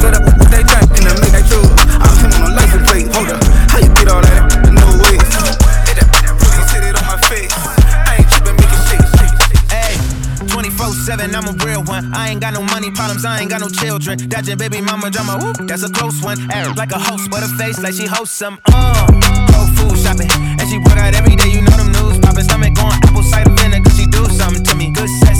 Set 0.02 0.14
up 0.18 0.24
they 0.50 0.62
drink 0.62 0.90
in 0.98 1.02
the 1.06 1.14
midnight 1.22 1.46
truck. 1.48 1.66
I'm 2.02 2.14
him 2.18 2.30
on 2.34 2.42
a 2.46 2.54
license 2.54 2.84
plate. 2.90 3.06
Hold 3.14 3.30
up, 3.30 3.40
how 3.70 3.78
you 3.78 3.90
get 3.94 4.08
all 4.10 4.22
that? 4.22 4.42
No 4.70 4.86
way. 5.02 5.16
Hit 5.86 5.96
that, 5.98 6.08
that 6.26 6.34
pussy, 6.38 6.62
sit 6.70 6.82
it 6.82 6.94
on 6.98 7.06
my 7.06 7.18
face. 7.30 7.50
I 7.50 8.22
ain't 8.22 8.28
tripping, 8.30 8.56
make 8.58 8.70
it 8.70 8.82
shake, 8.90 9.06
shake, 9.18 9.34
shake. 9.46 9.62
Hey, 9.70 9.94
24-7, 10.50 11.34
I'm 11.34 11.46
a 11.50 11.54
real 11.64 11.82
one. 11.86 12.12
I 12.14 12.30
ain't 12.30 12.40
got 12.40 12.54
no 12.54 12.62
money 12.62 12.90
problems, 12.90 13.24
I 13.24 13.40
ain't 13.40 13.50
got 13.50 13.60
no 13.62 13.68
children. 13.68 14.18
Dodging 14.28 14.58
baby 14.58 14.80
mama 14.80 15.10
drama, 15.10 15.38
whoop, 15.38 15.66
that's 15.66 15.82
a 15.82 15.90
close 15.90 16.20
one. 16.22 16.38
Act 16.50 16.76
like 16.76 16.92
a 16.92 16.98
host, 16.98 17.30
but 17.30 17.40
her 17.40 17.52
face 17.58 17.78
like 17.82 17.94
she 17.94 18.06
hosts 18.06 18.36
some. 18.36 18.58
Uh, 18.66 19.06
go 19.50 19.60
food 19.78 19.98
shopping, 19.98 20.30
and 20.30 20.66
she 20.68 20.78
work 20.78 20.98
out 20.98 21.14
every 21.14 21.36
day. 21.36 21.50
You 21.50 21.62
know 21.62 21.76
them 21.78 21.90
news 21.98 22.18
popping, 22.18 22.44
stomach 22.44 22.74
going 22.74 22.98
apple 23.02 23.22
cider 23.22 23.50
vinegar. 23.58 23.90
She 23.90 24.06
do 24.06 24.22
something 24.30 24.62
to 24.62 24.74
me. 24.74 24.90
Good 24.90 25.10
sex 25.22 25.33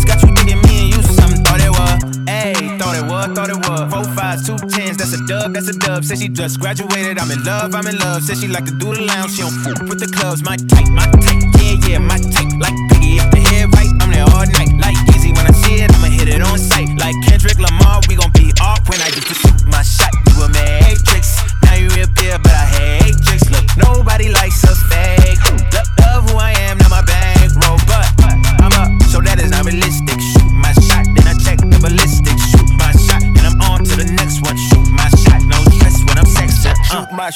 thought 3.29 3.51
it 3.51 3.57
was. 3.57 3.87
Four 3.93 4.05
fives, 4.15 4.47
two 4.47 4.57
tens, 4.69 4.97
that's 4.99 5.13
a 5.13 5.21
dub, 5.27 5.55
that's 5.55 5.69
a 5.69 5.77
dub. 5.79 6.05
Said 6.05 6.19
she 6.19 6.29
just 6.29 6.61
graduated, 6.61 7.19
I'm 7.19 7.31
in 7.31 7.43
love, 7.45 7.75
I'm 7.75 7.87
in 7.87 7.99
love. 7.99 8.23
Said 8.23 8.39
she 8.39 8.49
like 8.49 8.65
to 8.67 8.75
do 8.77 8.95
the 8.95 9.03
lounge, 9.03 9.33
she 9.37 9.43
don't 9.43 9.57
fool 9.63 9.89
with 9.89 10.01
the 10.01 10.11
clubs. 10.11 10.43
My 10.43 10.57
type, 10.57 10.89
my 10.91 11.07
type, 11.25 11.43
yeah, 11.61 11.77
yeah, 11.89 11.99
my 11.99 12.19
type. 12.19 12.53
Like 12.61 12.77
Biggie, 12.91 13.23
if 13.23 13.31
the 13.31 13.41
head 13.41 13.73
right, 13.75 13.93
I'm 14.01 14.11
there 14.11 14.29
all 14.29 14.47
night. 14.59 14.73
Like 14.77 14.97
Easy, 15.15 15.33
when 15.33 15.47
I 15.47 15.53
see 15.53 15.81
it, 15.81 15.93
I'ma 15.95 16.09
hit 16.09 16.29
it 16.29 16.43
on 16.43 16.59
sight. 16.59 16.89
Like 16.99 17.17
Kendrick 17.25 17.59
Lamar, 17.59 18.01
we 18.09 18.17
gon' 18.17 18.33
be 18.33 18.53
off 18.61 18.83
when 18.89 19.01
I 19.01 19.09
used 19.09 19.29
to 19.29 19.35
shoot 19.35 19.65
my 19.67 19.83
shot. 19.83 20.13
You 20.29 20.45
a 20.45 20.49
matrix, 20.49 21.41
now 21.65 21.75
you 21.75 21.89
reappear, 21.97 22.39
but 22.39 22.53
I 22.53 22.67
hate 22.67 22.84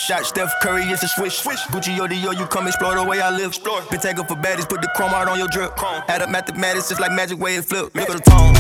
shot, 0.09 0.25
Steph 0.25 0.53
Curry 0.63 0.85
is 0.85 1.03
a 1.03 1.09
swish. 1.09 1.39
Gucci 1.69 1.93
or 2.01 2.09
Dior, 2.09 2.33
you 2.33 2.47
come 2.47 2.67
explore 2.67 2.95
the 2.95 3.05
way 3.05 3.21
I 3.21 3.31
live. 3.31 3.53
Explore. 3.53 3.83
Been 3.91 4.01
taking 4.01 4.25
for 4.25 4.37
baddies, 4.37 4.69
put 4.69 4.81
the 4.81 4.89
chrome 4.97 5.13
out 5.13 5.29
on 5.29 5.39
your 5.39 5.49
drip. 5.49 5.77
Chrome. 5.77 6.03
Add 6.09 6.23
up 6.23 6.31
mathematics, 6.31 6.89
just 6.89 7.01
like 7.01 7.13
magic 7.13 7.39
way 7.39 7.57
it 7.57 7.65
flip. 7.65 7.95
Look 7.95 8.09
at 8.09 8.17
the 8.17 8.25
tone. 8.25 8.55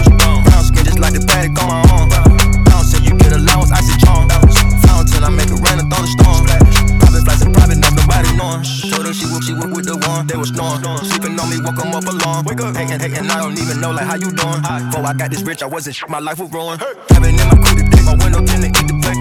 Brown 0.44 0.64
skin, 0.64 0.84
just 0.84 0.98
like 1.00 1.14
the 1.16 1.24
paddock 1.24 1.56
on 1.64 1.68
my. 1.72 2.64
Bounce, 2.68 2.92
say 2.92 3.00
you 3.00 3.16
get 3.16 3.32
allowance, 3.32 3.72
I 3.72 3.80
say 3.80 3.96
charm. 4.04 4.28
Fountain, 4.84 5.24
I 5.24 5.30
make 5.32 5.48
it 5.48 5.56
rain 5.64 5.80
and 5.80 5.88
thunderstorm. 5.88 6.44
Private 7.00 7.24
flights 7.24 7.40
and 7.40 7.54
private, 7.56 7.80
that's 7.80 7.96
nobody 7.96 8.30
knowing. 8.36 8.62
Told 8.92 9.06
her 9.08 9.14
she 9.16 9.26
would, 9.32 9.44
she 9.44 9.54
would 9.56 9.72
with 9.72 9.88
the 9.88 9.96
one, 10.04 10.28
they 10.28 10.36
was 10.36 10.52
snoring. 10.52 10.84
Sleeping 11.08 11.40
on 11.40 11.48
me, 11.48 11.64
woke 11.64 11.80
'em 11.80 11.96
up 11.96 12.04
alone. 12.04 12.44
Wake 12.44 12.60
up, 12.60 12.76
hating, 12.76 13.00
hating, 13.00 13.24
I 13.24 13.40
don't 13.40 13.56
even 13.56 13.80
know 13.80 13.96
like 13.96 14.04
how 14.04 14.20
you 14.20 14.28
doing. 14.36 14.60
Before 14.60 15.06
I 15.06 15.16
got 15.16 15.32
this 15.32 15.40
rich, 15.48 15.64
I 15.64 15.66
wasn't 15.66 15.96
sh- 15.96 16.04
my 16.12 16.20
life 16.20 16.38
was 16.44 16.52
ruined. 16.52 16.84
Having 17.08 17.40
in 17.40 17.46
my 17.48 17.56
crew 17.56 17.72
today, 17.80 18.04
my 18.04 18.14
window 18.20 18.44
tint 18.44 18.68
to 18.68 18.68
eat 18.68 18.84
the 18.84 18.96
plate, 19.00 19.16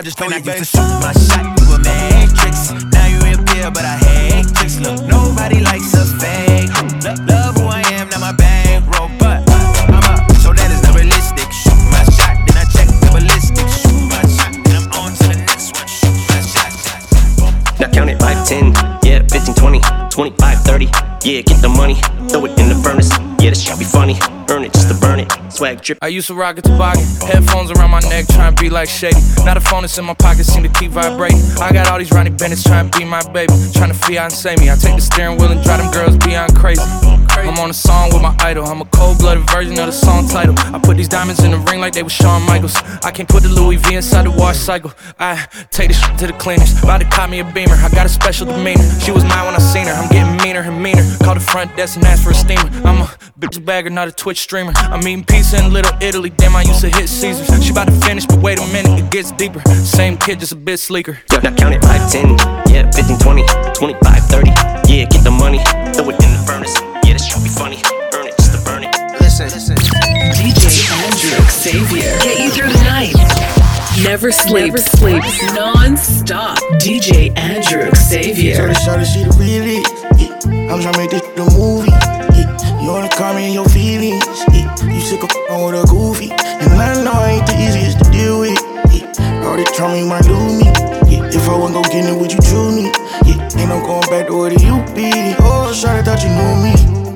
I 0.00 0.02
just 0.02 0.16
told 0.16 0.32
When 0.32 0.40
I 0.40 0.52
you, 0.54 0.58
used 0.60 0.72
to 0.72 0.80
shoot 0.80 1.00
my 1.04 1.12
shot, 1.12 1.44
you 1.60 1.74
a 1.74 1.78
matrix. 1.84 2.72
Now 2.88 3.04
you 3.04 3.20
reappear, 3.20 3.70
but 3.70 3.84
I 3.84 4.00
hate 4.00 4.48
tricks. 4.56 4.80
Look, 4.80 5.04
nobody 5.04 5.60
likes 5.60 5.92
a 5.92 6.08
fake. 6.16 6.72
Love, 7.04 7.20
love 7.28 7.54
who 7.60 7.68
I 7.68 7.84
am, 8.00 8.08
not 8.08 8.20
my 8.20 8.32
bank 8.32 8.88
bankroll, 8.88 9.10
but 9.20 9.44
I'm 9.92 10.00
up, 10.08 10.24
so 10.40 10.56
that 10.56 10.72
is 10.72 10.80
not 10.88 10.96
realistic. 10.96 11.52
Shoot 11.52 11.76
my 11.92 12.00
shot, 12.16 12.32
then 12.48 12.56
I 12.56 12.64
check 12.72 12.88
the 12.88 13.12
ballistics. 13.12 13.84
Shoot 13.84 14.08
my 14.08 14.24
shot, 14.24 14.56
then 14.64 14.80
I'm 14.80 15.04
on 15.04 15.12
to 15.12 15.24
the 15.28 15.36
next 15.36 15.76
one. 15.76 15.84
Shoot 15.84 16.16
my 16.32 16.40
shot, 16.48 16.72
shot, 16.80 17.02
shot. 17.04 17.80
Now 17.80 17.92
count 17.92 18.08
it 18.08 18.16
5, 18.24 18.48
10, 18.48 18.72
yeah, 19.04 19.20
15, 19.28 19.52
20, 19.52 19.80
25, 20.08 20.64
30. 20.64 20.84
Yeah, 21.28 21.44
get 21.44 21.60
the 21.60 21.68
money, 21.68 22.00
throw 22.32 22.48
it 22.48 22.56
in 22.56 22.72
the 22.72 22.80
furnace. 22.80 23.12
Yeah, 23.36 23.52
this 23.52 23.60
shall 23.60 23.76
be 23.76 23.84
funny. 23.84 24.16
Earn 24.48 24.64
it 24.64 24.72
just 24.72 24.88
to 24.88 24.94
burn 24.94 24.96
it. 24.96 24.99
Swag 25.60 25.82
drip. 25.82 25.98
I 26.00 26.08
used 26.08 26.26
to 26.28 26.34
rock 26.34 26.56
a 26.56 26.62
toboggan, 26.62 27.04
headphones 27.20 27.70
around 27.70 27.90
my 27.90 28.00
neck, 28.08 28.26
trying 28.28 28.56
to 28.56 28.62
be 28.62 28.70
like 28.70 28.88
Shady. 28.88 29.20
Now 29.44 29.52
the 29.52 29.60
phone 29.60 29.84
is 29.84 29.98
in 29.98 30.06
my 30.06 30.14
pocket, 30.14 30.46
seem 30.46 30.62
to 30.62 30.70
keep 30.70 30.90
vibrating. 30.90 31.38
I 31.60 31.70
got 31.70 31.86
all 31.88 31.98
these 31.98 32.10
Ronnie 32.10 32.30
Bennett's 32.30 32.62
trying 32.62 32.88
to 32.88 32.98
be 32.98 33.04
my 33.04 33.20
baby, 33.30 33.52
trying 33.74 33.92
to 33.92 33.94
fiance 33.94 34.56
me. 34.56 34.70
I 34.70 34.76
take 34.76 34.96
the 34.96 35.02
steering 35.02 35.36
wheel 35.36 35.52
and 35.52 35.62
drive 35.62 35.82
them 35.82 35.92
girls 35.92 36.16
beyond 36.16 36.56
crazy. 36.56 36.80
I'm 36.80 37.58
on 37.58 37.70
a 37.70 37.74
song 37.74 38.08
with 38.12 38.22
my 38.22 38.34
idol. 38.40 38.66
I'm 38.66 38.80
a 38.80 38.84
cold-blooded 38.86 39.48
version 39.50 39.78
of 39.78 39.86
the 39.86 39.92
song 39.92 40.28
title. 40.28 40.54
I 40.58 40.78
put 40.78 40.96
these 40.96 41.08
diamonds 41.08 41.42
in 41.44 41.50
the 41.50 41.58
ring 41.58 41.80
like 41.80 41.92
they 41.92 42.02
were 42.02 42.10
Shawn 42.10 42.42
Michaels. 42.46 42.76
I 43.02 43.10
can't 43.10 43.28
put 43.28 43.42
the 43.42 43.48
Louis 43.48 43.76
V 43.76 43.96
inside 43.96 44.26
the 44.26 44.30
wash 44.30 44.56
cycle. 44.56 44.92
I 45.18 45.46
take 45.70 45.88
this 45.88 46.00
shit 46.00 46.18
to 46.18 46.26
the 46.26 46.32
cleaners. 46.34 46.82
About 46.82 47.00
to 47.00 47.08
cop 47.08 47.28
me 47.30 47.40
a 47.40 47.44
beamer. 47.44 47.74
I 47.74 47.88
got 47.90 48.06
a 48.06 48.08
special 48.10 48.46
demeanor. 48.46 48.84
She 49.00 49.10
was 49.10 49.24
mine 49.24 49.46
when 49.46 49.54
I 49.54 49.58
seen 49.58 49.86
her. 49.86 49.92
I'm 49.92 50.08
getting 50.10 50.36
meaner 50.42 50.60
and 50.60 50.82
meaner. 50.82 51.04
Call 51.22 51.34
the 51.34 51.40
front 51.40 51.74
desk 51.76 51.96
and 51.96 52.04
ask 52.06 52.22
for 52.24 52.30
a 52.30 52.34
steamer. 52.34 52.68
I'm 52.86 53.02
a 53.02 53.06
bitch 53.38 53.62
bagger, 53.64 53.90
not 53.90 54.08
a 54.08 54.12
Twitch 54.12 54.40
streamer. 54.40 54.72
I'm 54.76 55.00
eating 55.00 55.24
pizza 55.24 55.49
in 55.52 55.72
Little 55.72 55.96
Italy. 56.00 56.30
Damn, 56.30 56.54
I 56.54 56.62
used 56.62 56.80
to 56.80 56.88
hit 56.88 57.08
Caesars. 57.08 57.64
She 57.64 57.70
about 57.70 57.88
to 57.88 57.94
finish, 58.06 58.26
but 58.26 58.38
wait 58.40 58.58
a 58.58 58.66
minute, 58.72 58.98
it 58.98 59.10
gets 59.10 59.32
deeper. 59.32 59.60
Same 59.84 60.16
kid, 60.16 60.40
just 60.40 60.52
a 60.52 60.56
bit 60.56 60.78
sleeker. 60.78 61.18
Yeah, 61.32 61.38
now 61.38 61.54
count 61.54 61.74
it 61.74 61.82
5, 61.82 62.12
10, 62.12 62.38
yeah, 62.68 62.90
15, 62.90 63.18
20, 63.18 63.44
25, 63.74 64.22
30. 64.26 64.50
Yeah, 64.86 65.06
get 65.06 65.24
the 65.24 65.30
money, 65.30 65.58
throw 65.94 66.10
it 66.10 66.22
in 66.22 66.30
the 66.30 66.42
furnace. 66.46 66.78
Yeah, 67.04 67.14
this 67.14 67.26
shall 67.26 67.42
be 67.42 67.48
funny. 67.48 67.82
Earn 68.14 68.26
it 68.26 68.36
just 68.36 68.52
to 68.54 68.64
burn 68.64 68.84
it. 68.84 68.94
Listen, 69.20 69.46
listen. 69.46 69.76
DJ 69.76 70.86
Andrew 71.04 71.40
Xavier. 71.50 72.18
Get 72.20 72.38
you 72.38 72.50
through 72.50 72.72
the 72.72 72.84
night. 72.84 73.14
Never 74.04 74.32
sleeps. 74.32 74.94
Never 75.02 75.22
sleeps. 75.22 75.54
Non-stop. 75.54 76.58
DJ 76.78 77.36
Andrew 77.36 77.90
Xavier. 77.94 78.56
Tell 78.56 78.68
the 78.68 78.74
shawty 78.74 79.04
she 79.04 79.24
the 79.24 79.32
realest. 79.38 79.90
Yeah. 80.18 80.72
I'm 80.72 80.80
tryna 80.80 80.96
make 80.96 81.10
this 81.10 81.22
the 81.34 81.44
movie. 81.58 81.90
Yeah. 81.90 82.82
You 82.82 82.88
wanna 82.88 83.08
call 83.08 83.34
me 83.34 83.48
in 83.48 83.52
your 83.52 83.68
feelings. 83.68 84.24
You 85.10 85.16
sick 85.16 85.24
of 85.24 85.30
f***ing 85.30 85.66
with 85.66 85.74
a 85.74 85.86
goofy. 85.88 86.30
And 86.30 86.80
I 86.80 87.02
know 87.02 87.10
I 87.10 87.30
ain't 87.30 87.46
the 87.46 87.58
easiest 87.58 87.98
to 87.98 88.10
deal 88.12 88.38
with. 88.38 88.54
Yeah. 88.94 89.44
All 89.44 89.56
this 89.56 89.68
trauma 89.76 90.04
might 90.06 90.22
do 90.22 90.38
me. 90.38 90.70
Yeah. 91.10 91.26
If 91.26 91.48
I 91.48 91.58
wasn't 91.58 91.82
gon' 91.82 91.90
get 91.90 92.06
it, 92.06 92.14
would 92.16 92.30
you 92.30 92.38
choose 92.38 92.76
me? 92.76 92.92
Yeah. 93.26 93.42
Ain't 93.58 93.70
no 93.70 93.80
going 93.82 94.06
back 94.08 94.28
to 94.28 94.36
where 94.38 94.52
you 94.52 94.78
be. 94.94 95.34
Oh, 95.42 95.74
shawty 95.74 96.04
thought 96.04 96.22
you 96.22 96.30
knew 96.30 96.54
me. 96.62 97.09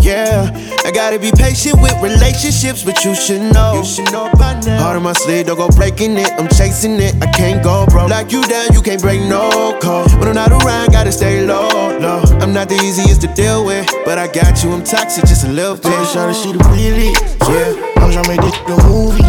Yeah, 0.00 0.50
I 0.84 0.90
gotta 0.90 1.18
be 1.18 1.30
patient 1.30 1.80
with 1.80 1.94
relationships, 2.02 2.82
but 2.82 3.04
you 3.04 3.14
should 3.14 3.52
know. 3.52 3.74
You 3.74 3.84
should 3.84 4.10
know 4.12 4.30
by 4.34 4.58
now. 4.60 4.82
Heart 4.82 4.96
on 4.96 5.02
my 5.02 5.12
sleeve, 5.12 5.46
don't 5.46 5.56
go 5.56 5.68
breaking 5.68 6.16
it. 6.16 6.30
I'm 6.38 6.48
chasing 6.48 6.98
it, 7.00 7.14
I 7.22 7.26
can't 7.30 7.62
go 7.62 7.86
broke. 7.86 8.10
Like 8.10 8.32
you 8.32 8.42
down, 8.44 8.72
you 8.72 8.80
can't 8.82 9.00
break 9.00 9.20
no 9.22 9.78
code. 9.80 10.10
When 10.14 10.28
I'm 10.28 10.34
not 10.34 10.52
around, 10.52 10.92
gotta 10.92 11.12
stay 11.12 11.44
low. 11.44 11.98
No, 11.98 12.22
I'm 12.40 12.52
not 12.52 12.68
the 12.68 12.76
easiest 12.76 13.20
to 13.22 13.28
deal 13.34 13.64
with, 13.64 13.86
but 14.04 14.18
I 14.18 14.26
got 14.26 14.62
you. 14.64 14.72
I'm 14.72 14.82
toxic, 14.84 15.24
just 15.26 15.44
a 15.44 15.48
little 15.48 15.74
bit. 15.74 15.82
Tell 15.82 16.00
the 16.00 16.32
shawty 16.32 16.42
she 16.42 16.52
the 16.52 16.64
realest. 16.72 17.22
Yeah, 17.48 18.02
I'm 18.02 18.10
tryna 18.10 18.28
make 18.28 18.40
this 18.40 18.56
the 18.66 18.76
movie. 18.88 19.22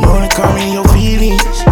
You 0.00 0.06
wanna 0.06 0.28
call 0.28 0.52
me 0.54 0.68
in 0.68 0.72
your 0.74 0.88
feelings. 0.88 1.67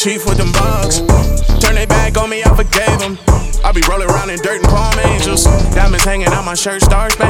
Chief 0.00 0.24
with 0.24 0.38
them 0.38 0.50
bugs. 0.52 1.02
Uh, 1.02 1.58
turn 1.60 1.74
they 1.74 1.84
back 1.84 2.16
on 2.16 2.30
me, 2.30 2.42
I 2.42 2.56
forgave 2.56 2.98
them. 3.00 3.18
I 3.62 3.70
be 3.70 3.82
rolling 3.86 4.08
around 4.08 4.30
in 4.30 4.38
dirt 4.38 4.56
and 4.56 4.64
palm 4.64 4.98
angels. 4.98 5.44
Diamonds 5.74 6.04
hanging 6.04 6.28
out 6.28 6.42
my 6.42 6.54
shirt, 6.54 6.80
star 6.80 7.10
spangled. 7.10 7.29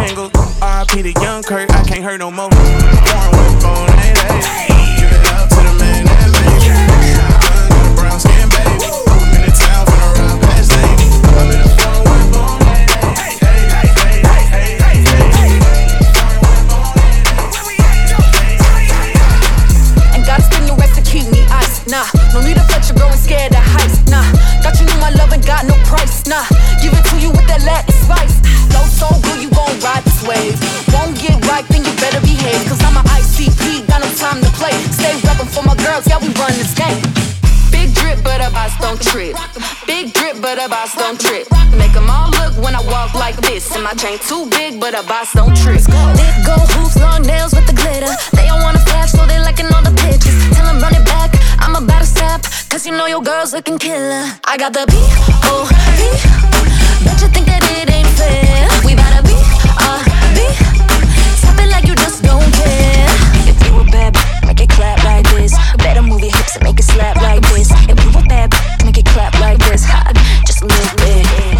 boss 40.71 40.95
don't 40.95 41.21
trip. 41.21 41.47
Make 41.77 41.93
them 41.93 42.09
all 42.09 42.31
look 42.31 42.55
when 42.63 42.75
I 42.75 42.83
walk 42.87 43.13
like 43.15 43.37
this. 43.43 43.75
And 43.75 43.83
my 43.83 43.93
chain 43.95 44.19
too 44.21 44.49
big, 44.49 44.81
but 44.81 44.95
a 44.95 45.03
boss 45.03 45.33
don't 45.35 45.55
trip. 45.57 45.83
Big 46.17 46.35
gold 46.47 46.71
hoops, 46.79 46.97
long 46.97 47.23
nails 47.23 47.53
with 47.53 47.67
the 47.67 47.75
glitter. 47.75 48.15
They 48.33 48.47
don't 48.47 48.63
wanna 48.63 48.79
flash, 48.79 49.11
so 49.11 49.27
they 49.27 49.39
liking 49.41 49.67
all 49.75 49.83
the 49.83 49.93
pictures. 50.07 50.39
Tell 50.55 50.65
them 50.65 50.79
run 50.79 50.95
it 50.95 51.05
back, 51.05 51.35
I'm 51.59 51.75
about 51.75 52.01
to 52.01 52.07
step. 52.07 52.43
Cause 52.71 52.87
you 52.87 52.93
know 52.93 53.07
your 53.07 53.21
girl's 53.21 53.53
looking 53.53 53.79
killer. 53.79 54.25
I 54.45 54.57
got 54.57 54.73
the 54.73 54.87
B-O-B. 54.87 56.01
Bet 57.05 57.19
you 57.21 57.29
think 57.35 57.47
that 57.51 57.63
it 57.75 57.91
ain't 57.91 58.13
fair. 58.15 58.71
We 58.87 58.95
bout 58.95 59.11
to 59.19 59.23
B-R-B. 59.27 60.39
Tap 61.43 61.59
it 61.59 61.69
like 61.75 61.87
you 61.91 61.97
just 61.99 62.23
don't 62.23 62.51
care. 62.55 63.11
If 63.51 63.59
you 63.67 63.75
a 63.75 63.85
bad 63.91 64.15
make 64.47 64.61
it 64.61 64.71
clap 64.71 65.03
like 65.03 65.27
this. 65.35 65.53
Better 65.83 66.03
move 66.03 66.23
your 66.23 66.31
hips 66.31 66.55
and 66.55 66.65
make 66.65 66.79
it 66.79 66.87
slap 66.87 67.17
like 67.17 67.43
this. 67.51 67.69
If 67.91 67.99
you 68.05 68.11
a 68.15 68.23
bad 68.31 68.55
make 68.87 68.99
it 68.99 69.07
clap 69.07 69.35
like 69.41 69.59
this 69.67 69.83
mix 70.63 70.95
me. 70.97 71.60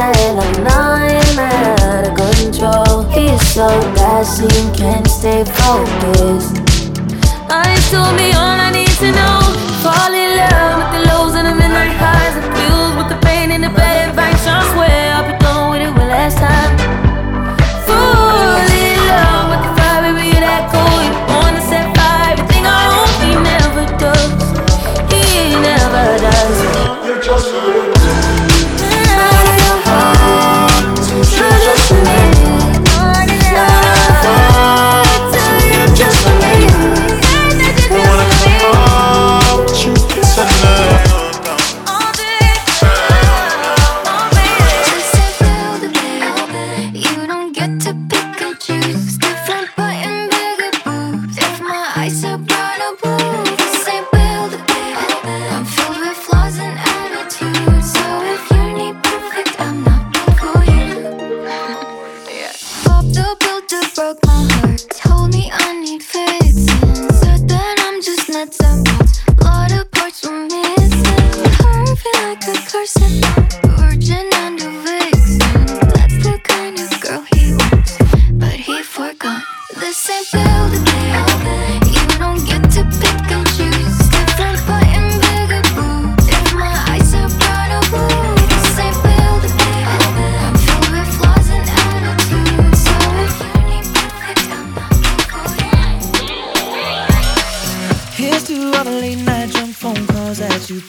And 0.00 0.36
like 0.38 0.58
nightmare 0.62 1.76
out 1.82 2.06
of 2.06 2.14
control. 2.14 3.02
He's 3.10 3.40
so 3.50 3.66
dashing, 3.94 4.72
can't 4.74 5.06
stay 5.06 5.44
focused. 5.44 6.54
Eyes 7.50 7.90
told 7.90 8.14
me 8.16 8.32
all 8.32 8.58
I 8.66 8.70
need 8.70 8.94
to 9.02 9.10
know. 9.10 9.40
Fall 9.82 10.12
in 10.14 10.36
love 10.38 10.78
with 10.78 10.90
the 10.94 11.02
lows 11.10 11.34
and 11.34 11.46
the 11.48 11.54
midnight 11.54 11.96
highs, 11.98 12.34
the 12.34 12.42
feels 12.54 12.94
with 12.96 13.08
the 13.08 13.18
pain 13.26 13.50
and 13.50 13.64
the 13.64 13.70
bad 13.70 14.10
advice. 14.10 14.46
I 14.46 14.62
swear 14.72 15.14
I'll 15.14 15.26
be 15.26 15.34
done 15.42 15.70
with 15.72 15.82
it 15.82 15.90
one 15.90 16.08
last 16.08 16.38
time. 16.38 16.78
Fall 17.86 18.70
in 18.70 18.98
love 19.10 19.50
with 19.50 19.62
the 19.66 19.72
fire, 19.74 20.14
baby, 20.14 20.38
that 20.38 20.70
cool. 20.70 20.98
You 21.02 21.12
wanna 21.26 21.62
set 21.66 21.90
fire, 21.96 22.38
everything 22.38 22.64
I 22.66 22.86
own. 22.94 23.08
He 23.26 23.34
never 23.50 23.84
does. 23.98 24.46
He 25.10 25.58
never 25.58 26.06
does. 26.22 27.97
Here's 100.68 100.84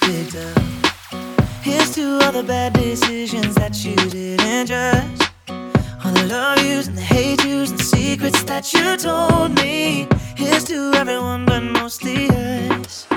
to 1.95 2.19
all 2.21 2.33
the 2.33 2.43
bad 2.45 2.73
decisions 2.73 3.55
that 3.55 3.85
you 3.85 3.95
didn't 3.95 4.67
judge. 4.67 5.21
All 5.47 6.11
the 6.11 6.25
love 6.27 6.61
yous 6.61 6.87
and 6.87 6.97
the 6.97 7.01
hate 7.01 7.41
yous 7.45 7.69
and 7.69 7.79
the 7.79 7.83
secrets 7.85 8.43
that 8.43 8.73
you 8.73 8.97
told 8.97 9.55
me. 9.55 10.05
Here's 10.35 10.65
to 10.65 10.91
everyone, 10.95 11.45
but 11.45 11.61
mostly 11.61 12.27
us. 12.29 13.07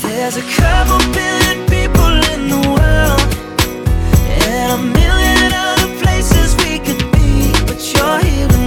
There's 0.00 0.36
a 0.36 0.46
couple 0.54 0.98
billion 1.12 1.66
people 1.66 2.12
in 2.34 2.48
the 2.54 2.62
world, 2.70 3.30
and 4.46 4.70
a 4.70 4.82
million 4.94 5.52
other 5.52 5.90
places 6.04 6.54
we 6.62 6.78
could 6.78 7.02
be. 7.10 7.50
But 7.66 7.82
you're 7.92 8.20
here 8.20 8.59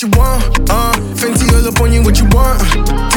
What 0.00 0.14
you 0.14 0.18
want? 0.18 0.70
Uh, 0.70 0.92
Fenty 1.12 1.46
all 1.52 1.68
up 1.68 1.78
on 1.82 1.92
you, 1.92 2.02
what 2.02 2.18
you 2.18 2.24
want? 2.32 2.58
Ten 2.88 3.09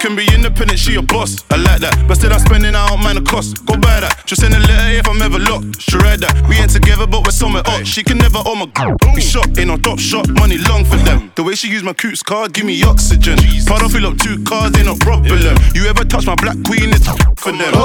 can 0.00 0.16
be 0.16 0.24
independent, 0.32 0.78
she 0.78 0.96
a 0.96 1.02
boss. 1.02 1.44
I 1.50 1.56
like 1.56 1.80
that. 1.84 1.92
But 2.08 2.16
still, 2.16 2.32
I'm 2.32 2.40
spending 2.40 2.74
out 2.74 2.96
man 3.04 3.16
the 3.16 3.22
cost. 3.22 3.64
Go 3.66 3.76
buy 3.76 4.00
that. 4.00 4.24
Just 4.24 4.40
send 4.40 4.54
a 4.54 4.58
letter 4.58 4.96
if 4.96 5.06
I'm 5.06 5.20
ever 5.20 5.38
locked. 5.38 5.76
She 5.80 5.96
read 5.98 6.20
that. 6.24 6.32
We 6.48 6.56
ain't 6.56 6.72
together, 6.72 7.06
but 7.06 7.22
we're 7.22 7.36
somewhere 7.36 7.62
up. 7.66 7.84
She 7.84 8.02
can 8.02 8.16
never 8.16 8.40
own 8.48 8.64
my 8.64 8.66
group. 8.72 8.96
Be 9.14 9.20
shot, 9.20 9.46
ain't 9.60 9.68
no 9.68 9.76
top 9.76 9.98
shot. 10.00 10.26
Money 10.40 10.56
long 10.56 10.84
for 10.88 10.96
them. 10.96 11.30
The 11.36 11.44
way 11.44 11.54
she 11.54 11.68
use 11.68 11.82
my 11.82 11.92
coots 11.92 12.22
card, 12.22 12.54
give 12.54 12.64
me 12.64 12.82
oxygen. 12.82 13.36
Pardon, 13.68 13.88
fill 13.92 14.06
up 14.08 14.16
two 14.16 14.42
cars, 14.44 14.72
ain't 14.76 14.88
no 14.88 14.96
problem. 14.96 15.28
You 15.76 15.84
ever 15.84 16.04
touch 16.04 16.24
my 16.24 16.34
black 16.34 16.56
queen, 16.64 16.88
it's 16.96 17.04
for 17.36 17.52
them. 17.52 17.76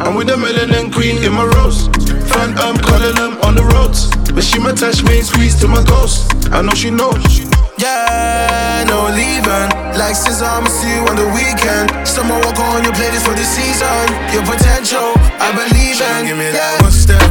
I'm 0.00 0.16
with 0.16 0.32
the 0.32 0.40
melanin 0.40 0.88
queen 0.92 1.22
in 1.22 1.32
my 1.32 1.44
rose. 1.44 1.92
Fan, 2.32 2.56
I'm 2.56 2.80
calling 2.80 3.14
them 3.14 3.36
on 3.44 3.54
the 3.54 3.64
roads. 3.76 4.08
But 4.32 4.44
she 4.44 4.58
my 4.58 4.72
touch 4.72 5.04
me, 5.04 5.20
squeeze 5.20 5.60
to 5.60 5.68
my 5.68 5.84
ghost. 5.84 6.32
I 6.48 6.62
know 6.62 6.72
she 6.72 6.90
knows. 6.90 7.59
Yeah, 7.80 8.84
no 8.88 9.08
leaving. 9.08 9.70
Like 9.96 10.14
since 10.14 10.42
I'ma 10.42 10.68
see 10.68 10.92
you 10.96 11.00
on 11.08 11.16
the 11.16 11.24
weekend. 11.32 12.06
Someone 12.06 12.40
walk 12.44 12.58
on 12.58 12.84
your 12.84 12.92
playlist 12.92 13.24
for 13.24 13.32
the 13.32 13.42
season. 13.42 14.04
Your 14.36 14.44
potential, 14.44 15.16
I 15.40 15.48
believe 15.56 15.96
in. 15.96 16.26
Give 16.26 16.36
me 16.36 16.52
that 16.52 16.76
one 16.82 16.92
step, 16.92 17.24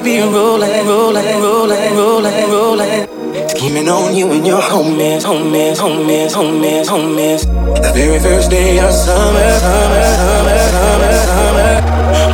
be 0.00 0.20
rolling, 0.20 0.86
rolling, 0.86 1.40
rolling, 1.40 1.94
rolling, 1.94 2.50
rolling. 2.50 3.48
Scheming 3.48 3.88
on 3.88 4.14
you 4.14 4.30
and 4.32 4.46
your 4.46 4.60
homies, 4.60 5.22
homies, 5.22 5.76
homies, 5.76 6.32
homies, 6.32 6.86
homies. 6.86 7.42
The 7.82 7.92
very 7.92 8.18
first 8.18 8.50
day 8.50 8.78
of 8.78 8.92
summer, 8.92 9.50
summer, 9.60 10.04
summer, 10.18 10.58
summer, 10.74 11.12
summer. 11.26 11.70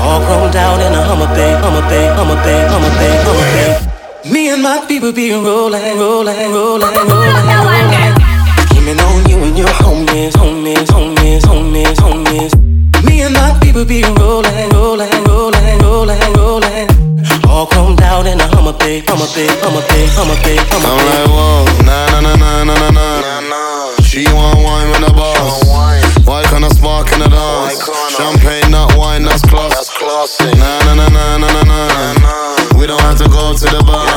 All 0.01 0.21
chromed 0.23 0.57
out 0.57 0.81
in 0.81 0.93
a 0.95 1.03
Hummer 1.03 1.27
Bay, 1.35 1.53
Hummer 1.61 1.85
Bay, 1.89 2.07
Hummer 2.17 2.41
Bay, 2.45 2.67
Hummer 2.67 2.93
Bay, 2.99 3.17
Hummer 3.25 3.49
Bay. 3.53 4.31
Me 4.31 4.51
and 4.51 4.63
my 4.63 4.85
people 4.87 5.13
be 5.13 5.33
rolling, 5.33 5.99
rolling, 5.99 6.53
rolling, 6.53 6.95
rolling. 6.95 8.15
Scheming 8.69 9.01
on 9.01 9.29
you 9.29 9.37
and 9.37 9.59
your 9.59 9.73
homies, 9.85 10.33
homies, 10.33 10.87
homies, 10.87 11.43
homies, 11.43 11.97
homies. 11.97 13.05
Me 13.05 13.23
and 13.23 13.35
my 13.35 13.59
people 13.61 13.85
be 13.85 14.03
rolling, 14.03 14.69
rolling, 14.71 15.25
rolling, 15.25 15.79
rolling, 15.81 16.33
rolling. 16.33 16.90
All 17.61 17.67
chromed 17.67 18.01
out 18.01 18.25
in 18.27 18.41
a 18.41 18.49
Hummer 18.57 18.73
Bay, 18.73 19.05
Hummer 19.05 19.29
Bay, 19.37 19.45
Hummer 19.61 19.85
Bay, 19.93 20.09
Hummer 20.17 20.33
Bay, 20.41 20.57
Hummer 20.73 20.81
I'm 20.81 20.97
Bay. 20.97 21.13
like, 21.13 21.29
whoa, 21.29 21.85
nah, 21.85 22.09
nah, 22.09 22.33
nah, 22.33 22.65
nah, 22.65 22.73
nah, 22.73 22.89
nah, 22.89 23.41
nah. 23.53 24.01
She 24.01 24.25
want 24.33 24.65
wine 24.65 24.89
with 24.89 25.05
the 25.05 25.13
boss. 25.13 25.61
Why 26.25 26.41
can't 26.49 26.65
I 26.65 26.73
spark 26.73 27.13
in 27.13 27.21
the 27.21 27.29
dance? 27.29 27.85
Champagne, 28.17 28.73
not 28.73 28.97
wine, 28.97 29.29
that's 29.29 29.45
class. 29.45 29.77
That's 29.77 29.93
classic. 29.93 30.57
Nah, 30.57 30.89
nah, 30.89 31.05
nah, 31.05 31.13
nah, 31.13 31.37
nah, 31.37 31.53
nah, 31.69 32.17
nah. 32.25 32.81
We 32.81 32.89
don't 32.89 33.05
have 33.05 33.21
to 33.21 33.29
go 33.29 33.53
to 33.53 33.67
the 33.69 33.85
bar. 33.85 34.09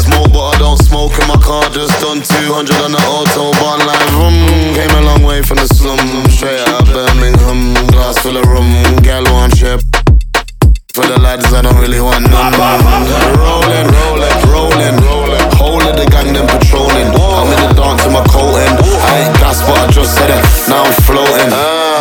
Smoke, 0.00 0.32
but 0.32 0.56
I 0.56 0.64
don't 0.64 0.80
smoke 0.80 1.12
in 1.20 1.28
my 1.28 1.36
car. 1.36 1.68
Just 1.76 2.00
done 2.00 2.24
200 2.24 2.80
on 2.80 2.96
the 2.96 3.02
autobahn, 3.12 3.84
like 3.84 4.08
vroom. 4.16 4.72
Came 4.72 4.96
a 4.96 5.04
long 5.04 5.20
way 5.20 5.44
from 5.44 5.60
the 5.60 5.68
slum, 5.68 6.00
straight 6.32 6.64
out 6.72 6.88
of 6.88 6.96
Birmingham. 6.96 7.76
Glass 7.92 8.24
full 8.24 8.40
of 8.40 8.48
rum, 8.48 8.72
gal 9.04 9.28
for 10.96 11.04
the 11.04 11.20
lads, 11.20 11.52
I 11.52 11.60
don't 11.60 11.76
really 11.76 12.00
want 12.00 12.24
none. 12.24 12.56
Rolling, 13.36 13.84
rolling, 13.92 14.38
rolling, 14.48 14.96
rolling. 15.04 15.44
Whole 15.60 15.84
of 15.84 15.92
the 15.92 16.08
gang, 16.08 16.32
them 16.32 16.48
patrolling. 16.48 17.12
I'm 17.12 17.52
in 17.52 17.68
the 17.68 17.74
dance 17.76 18.00
in 18.08 18.16
my 18.16 18.24
coat 18.32 18.56
and 18.64 18.80
I 18.80 19.28
ain't 19.28 19.36
gas, 19.36 19.60
but 19.60 19.76
I 19.76 19.92
just 19.92 20.16
said 20.16 20.32
it. 20.32 20.40
Now 20.72 20.88
I'm 20.88 20.96
floating. 21.04 21.52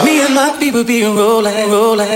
Me 0.07 0.23
and 0.23 0.33
my 0.33 0.55
people 0.63 0.85
be 0.85 1.03
rolling, 1.03 1.67
rolling. 1.67 2.14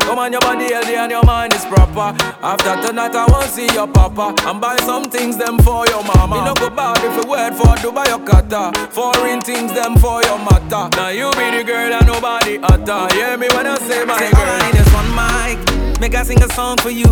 Come 0.00 0.18
on, 0.18 0.32
your 0.32 0.40
body 0.40 0.72
healthy 0.72 0.94
and 0.94 1.10
your 1.10 1.22
mind 1.24 1.52
is 1.54 1.64
proper. 1.66 2.16
After 2.42 2.74
tonight, 2.86 3.14
I 3.14 3.26
want 3.30 3.50
see 3.50 3.66
your 3.74 3.86
papa 3.86 4.34
and 4.48 4.60
buy 4.60 4.76
some 4.88 5.04
things 5.04 5.36
them 5.36 5.58
for 5.58 5.86
your 5.88 6.02
mama. 6.02 6.36
You 6.36 6.44
know 6.44 6.54
go 6.54 6.70
bad 6.70 6.96
if 7.04 7.16
you 7.24 7.30
word 7.30 7.54
for 7.54 7.76
Dubai 7.82 8.06
your 8.08 8.20
kata. 8.24 8.72
Foreign 8.90 9.40
things 9.40 9.72
them 9.72 9.96
for 9.96 10.22
your 10.24 10.38
matter. 10.38 10.88
Now 10.96 11.08
you 11.08 11.30
be 11.32 11.46
the 11.58 11.64
girl 11.64 11.92
and 11.92 12.06
nobody 12.06 12.58
utter. 12.62 13.14
Hear 13.14 13.36
me 13.36 13.48
when 13.54 13.66
I 13.66 13.76
say 13.78 14.04
my 14.04 14.18
say, 14.18 14.30
girl. 14.32 14.48
I 14.48 14.70
just 14.72 14.92
one 14.94 15.10
mic, 15.12 15.58
make 16.00 16.14
I 16.14 16.22
sing 16.22 16.42
a 16.42 16.48
song 16.54 16.78
for 16.78 16.90
you. 16.90 17.06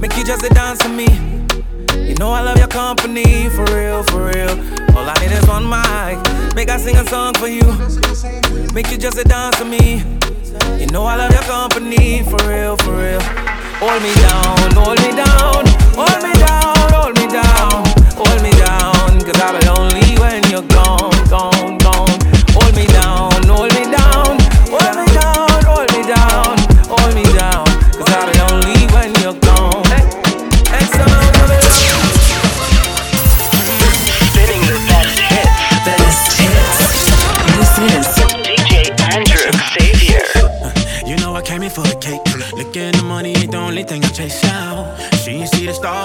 Make 0.00 0.16
you 0.16 0.24
just 0.24 0.42
a 0.44 0.48
dance 0.48 0.82
for 0.82 0.88
me. 0.88 1.06
You 2.08 2.14
know 2.14 2.30
I 2.30 2.40
love 2.40 2.56
your 2.56 2.68
company, 2.68 3.48
for 3.50 3.64
real, 3.66 4.02
for 4.04 4.26
real. 4.26 4.50
All 4.96 5.06
I 5.06 5.14
need 5.20 5.32
is 5.32 5.46
one 5.46 5.68
mic. 5.68 6.18
Make 6.54 6.70
I 6.70 6.78
sing 6.78 6.96
a 6.96 7.06
song 7.06 7.34
for 7.34 7.46
you. 7.46 7.66
Make 8.72 8.90
you 8.90 8.96
just 8.96 9.18
a 9.18 9.24
dance 9.24 9.56
for 9.56 9.66
me. 9.66 10.02
You 10.80 10.86
know 10.86 11.04
I 11.04 11.16
love 11.16 11.32
your 11.32 11.42
company, 11.42 12.22
for 12.24 12.40
real, 12.48 12.76
for 12.78 12.96
real. 12.96 13.20
Hold 13.82 14.02
me 14.02 14.14
down, 14.14 14.72
hold 14.72 14.98
me 15.04 15.12
down, 15.12 15.66
hold 15.94 16.22
me 16.24 16.32
down, 16.40 16.90
hold 16.94 17.14
me 17.18 17.26
down, 17.26 17.84
hold 18.16 18.42
me 18.42 18.50
down. 18.52 19.20
Cause 19.20 19.40
I'll 19.40 19.58
be 19.58 19.66
lonely 19.66 20.18
when 20.18 20.42
you're 20.50 20.68
gone, 20.68 21.12
gone, 21.28 21.78
gone. 21.78 22.03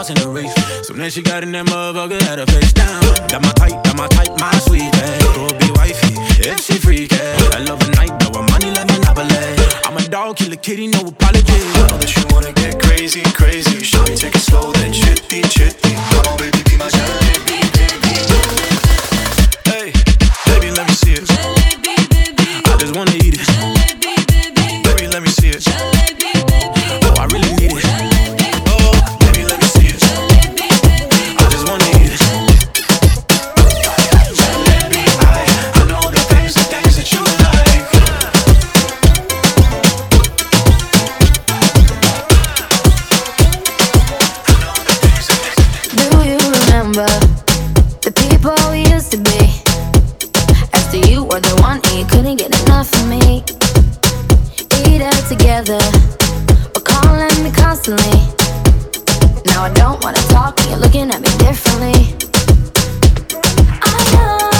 In 0.09 0.15
the. 0.15 0.83
So 0.83 0.93
then 0.93 1.09
she 1.09 1.21
got 1.21 1.43
in 1.43 1.51
that 1.51 1.65
motherfucker, 1.65 2.21
had 2.21 2.39
her 2.39 2.45
face 2.45 2.73
down. 2.73 3.01
Got 3.29 3.41
my 3.41 3.51
type, 3.53 3.83
got 3.83 3.95
my 3.97 4.07
type, 4.07 4.31
my 4.39 4.51
sweet 4.65 4.91
babe. 4.91 5.21
Go 5.35 5.47
be 5.59 5.69
wifey, 5.77 6.15
if 6.41 6.59
she 6.59 6.73
freaky. 6.73 7.15
I 7.53 7.59
love 7.59 7.81
a 7.81 7.91
night, 7.95 8.13
though, 8.19 8.41
money 8.41 8.71
like 8.71 8.87
Monopoly. 8.87 9.29
I'm 9.85 9.97
a 9.97 10.01
dog, 10.07 10.37
kill 10.37 10.53
a 10.53 10.57
kitty, 10.57 10.87
no 10.87 10.99
apology. 11.07 11.59
Know 11.77 11.97
that 11.97 12.11
you 12.15 12.23
wanna 12.33 12.53
get 12.53 12.81
crazy, 12.81 13.21
crazy. 13.33 13.83
Show 13.83 14.03
me 14.03 14.15
take 14.15 14.35
it 14.35 14.41
slow, 14.41 14.71
then 14.73 14.93
chitty, 14.93 15.41
chitty. 15.43 15.93
Come 16.11 16.25
on, 16.25 16.37
baby, 16.37 16.61
be 16.65 16.77
my 16.77 16.89
jalebi, 16.89 17.48
together, 55.29 55.77
but 56.73 56.83
calling 56.83 57.43
me 57.43 57.51
constantly. 57.51 58.19
Now 59.45 59.65
I 59.65 59.71
don't 59.75 60.03
wanna 60.03 60.17
talk, 60.29 60.59
and 60.61 60.69
you're 60.71 60.79
looking 60.79 61.11
at 61.11 61.21
me 61.21 61.29
differently. 61.37 62.15
I 63.79 64.11
know. 64.11 64.58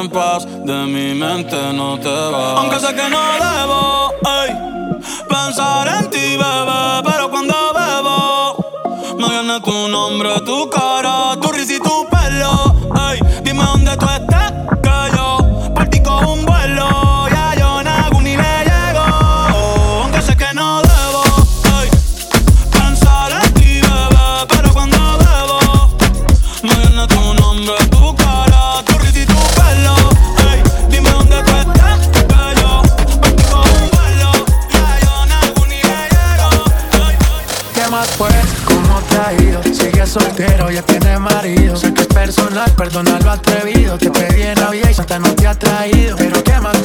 en 0.00 0.08
paz, 0.10 0.44
de 0.46 0.86
mi 0.86 1.14
mente 1.14 1.56
no 1.72 1.98
te 1.98 2.08
vas. 2.08 2.58
Aunque 2.58 2.78
sé 2.80 2.94
que 2.94 3.08
no 3.08 3.18
debo 3.44 4.12
ey, 4.42 4.50
pensar 5.28 5.88
en 5.88 6.10
ti, 6.10 6.36
bebé, 6.36 7.02
pero 7.04 7.30
cuando 7.30 7.54
bebo, 7.74 9.16
me 9.18 9.28
viene 9.28 9.60
tu 9.60 9.88
nombre, 9.88 10.40
tu 10.44 10.68
cara, 10.70 11.36
tu 11.40 11.50
risa 11.52 11.74
y 11.74 11.78
tu 11.78 12.06
pelo. 12.08 12.74
Ey, 13.10 13.20
dime 13.42 13.62
dónde 13.64 13.96
tú 13.96 14.06
estás. 14.06 14.25
Sé 41.76 41.92
que 41.92 42.02
es 42.02 42.06
personal, 42.06 42.70
perdona 42.76 43.18
lo 43.18 43.32
atrevido. 43.32 43.98
Te 43.98 44.10
pedí 44.10 44.42
en 44.42 44.60
la 44.60 44.70
vida 44.70 44.90
y 44.90 44.94
Santa 44.94 45.18
no 45.18 45.34
te 45.34 45.46
ha 45.48 45.58
traído. 45.58 46.16
Pero 46.16 46.42
qué 46.44 46.60
más 46.60 46.75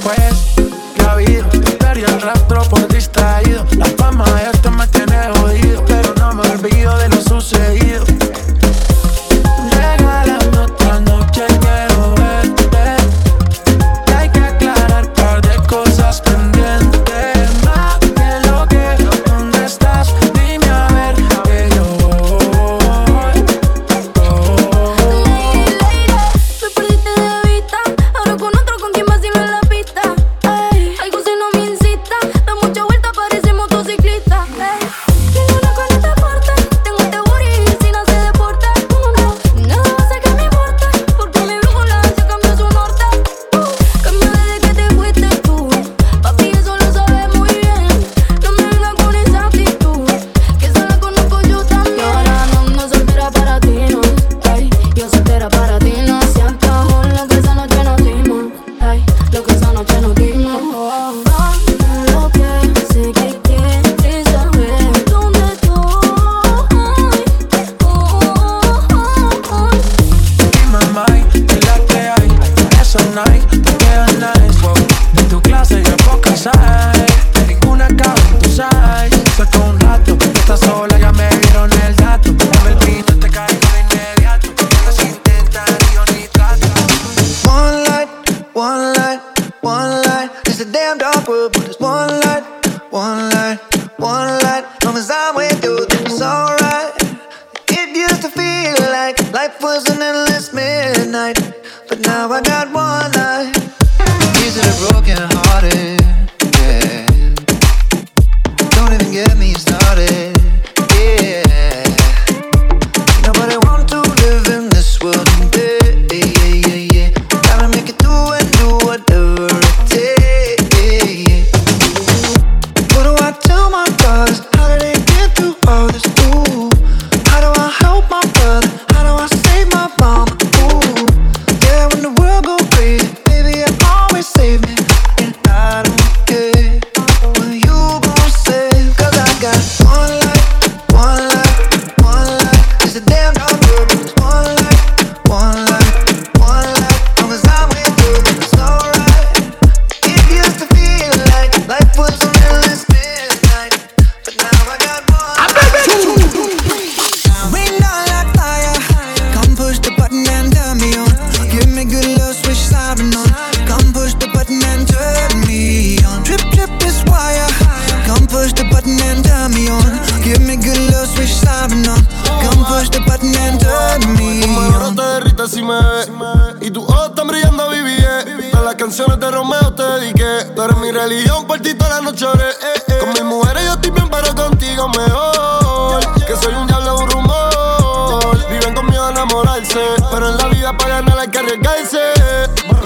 mi 180.92 180.98
religión, 180.98 181.48
por 181.48 181.60
ti 181.60 181.74
toda 181.74 181.90
la 181.90 182.02
noche 182.02 182.26
oré, 182.26 182.50
eh, 182.50 182.84
eh. 182.88 182.98
Con 183.00 183.10
mis 183.10 183.24
mujeres 183.24 183.64
yo 183.66 183.74
estoy 183.74 183.92
bien, 183.92 184.10
pero 184.10 184.36
contigo 184.36 184.90
mejor. 184.90 186.00
Que 186.26 186.36
soy 186.36 186.54
un 186.54 186.68
diablo, 186.68 186.98
un 186.98 187.10
rumor. 187.10 188.50
Viven 188.50 188.74
con 188.74 188.86
miedo 188.88 189.06
a 189.06 189.12
enamorarse. 189.12 189.80
Pero 190.12 190.30
en 190.30 190.38
la 190.38 190.46
vida 190.48 190.78
para 190.78 191.02
ganar 191.02 191.20
hay 191.20 191.30
que 191.30 191.40
arriesgarse. 191.40 192.00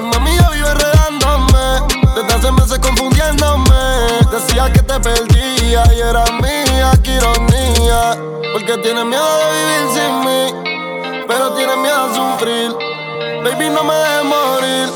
Mi 0.01 0.15
amiga 0.15 0.49
vive 0.49 0.73
redándome. 0.73 1.95
Desde 2.15 2.33
hace 2.33 2.51
meses 2.51 2.79
confundiéndome. 2.79 3.75
Decía 4.31 4.71
que 4.71 4.81
te 4.81 4.99
perdía 4.99 5.83
y 5.93 5.99
era 5.99 6.25
mía, 6.41 6.91
qué 7.03 7.15
ironía. 7.15 8.17
Porque 8.51 8.77
tienes 8.79 9.05
miedo 9.05 9.37
de 9.37 9.45
vivir 9.55 9.93
sin 9.93 10.19
mí. 10.25 11.23
Pero 11.27 11.53
tienes 11.53 11.77
miedo 11.77 12.05
a 12.05 12.13
sufrir. 12.13 12.71
Baby, 13.43 13.69
no 13.69 13.83
me 13.83 13.93
dejes 13.93 14.23
morir. 14.25 14.89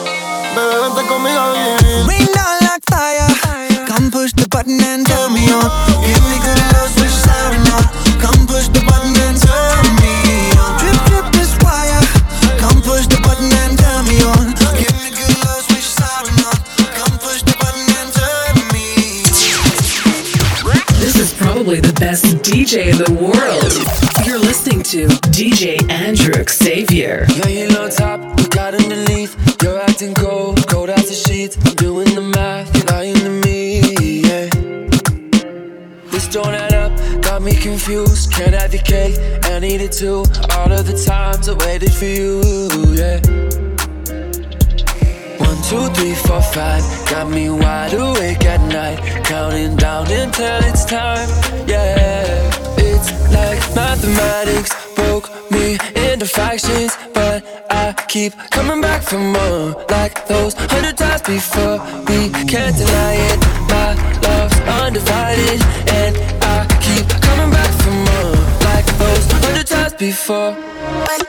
Bebé, 0.56 0.82
vente 0.84 1.08
conmigo 1.08 1.40
a. 1.40 1.79
button 4.70 4.84
and 4.86 5.08
turn 5.08 5.34
me 5.34 5.50
on. 5.50 5.70
Give 6.06 6.22
me 6.30 6.38
good 6.46 6.62
love, 6.74 6.90
switch 6.94 7.10
siren 7.10 7.66
on. 7.74 7.84
Come 8.22 8.46
push 8.46 8.68
the 8.70 8.82
button 8.86 9.16
and 9.26 9.38
turn 9.38 9.86
me 9.98 10.14
on. 10.58 10.78
Drip, 10.80 11.00
drip 11.10 11.28
this 11.34 11.58
wire. 11.64 12.02
Come 12.60 12.82
push 12.82 13.08
the 13.08 13.20
button 13.24 13.50
and 13.50 13.78
turn 13.78 14.06
me 14.06 14.22
on. 14.22 14.54
Give 14.78 14.94
me 15.02 15.10
good 15.10 15.36
love, 15.46 15.64
switch 15.66 15.90
siren 15.90 16.38
on. 16.46 16.58
Come 16.94 17.18
push 17.18 17.42
the 17.42 17.56
button 17.58 17.86
and 17.98 18.10
turn 18.14 18.56
me 18.74 19.24
This 21.00 21.16
is 21.18 21.34
probably 21.34 21.80
the 21.80 21.94
best 22.00 22.26
DJ 22.46 22.92
in 22.94 22.98
the 22.98 23.14
world. 23.14 23.74
You're 24.26 24.40
listening 24.40 24.84
to 24.94 25.08
DJ 25.32 25.90
Andrew 25.90 26.44
Xavier. 26.48 27.26
Yeah, 27.38 27.48
you 27.48 27.69
me 37.50 37.60
confused. 37.60 38.32
Can't 38.32 38.54
have 38.54 38.74
your 38.74 38.84
cake, 38.84 39.18
I 39.46 39.60
need 39.60 39.82
it 39.82 39.92
too. 39.92 40.24
All 40.56 40.72
of 40.72 40.86
the 40.86 40.98
times 41.06 41.50
I 41.50 41.54
waited 41.66 41.92
for 41.92 42.06
you. 42.06 42.42
Yeah. 43.00 43.20
One, 45.46 45.60
two, 45.70 45.86
three, 45.96 46.16
four, 46.16 46.42
five. 46.42 46.84
Got 47.10 47.30
me 47.30 47.50
wide 47.50 47.94
awake 47.94 48.46
at 48.46 48.62
night, 48.72 49.00
counting 49.26 49.76
down 49.76 50.12
until 50.12 50.60
it's 50.70 50.86
time. 50.86 51.30
Yeah, 51.68 52.26
it's 52.78 53.10
like 53.34 53.60
mathematics 53.76 54.72
broke 54.96 55.30
me 55.52 55.78
into 55.96 56.26
fractions, 56.26 56.98
but 57.14 57.44
I 57.70 57.94
keep 58.08 58.34
coming 58.52 58.82
back 58.82 59.02
for 59.04 59.20
more. 59.20 59.86
Like 59.90 60.28
those 60.28 60.54
hundred 60.54 60.98
times 60.98 61.22
before, 61.22 61.78
we 62.08 62.30
can't 62.52 62.76
deny 62.76 63.14
it. 63.30 63.40
My 63.70 63.90
love's 64.26 64.60
undivided, 64.82 65.60
times 70.30 70.60
before. 71.08 71.29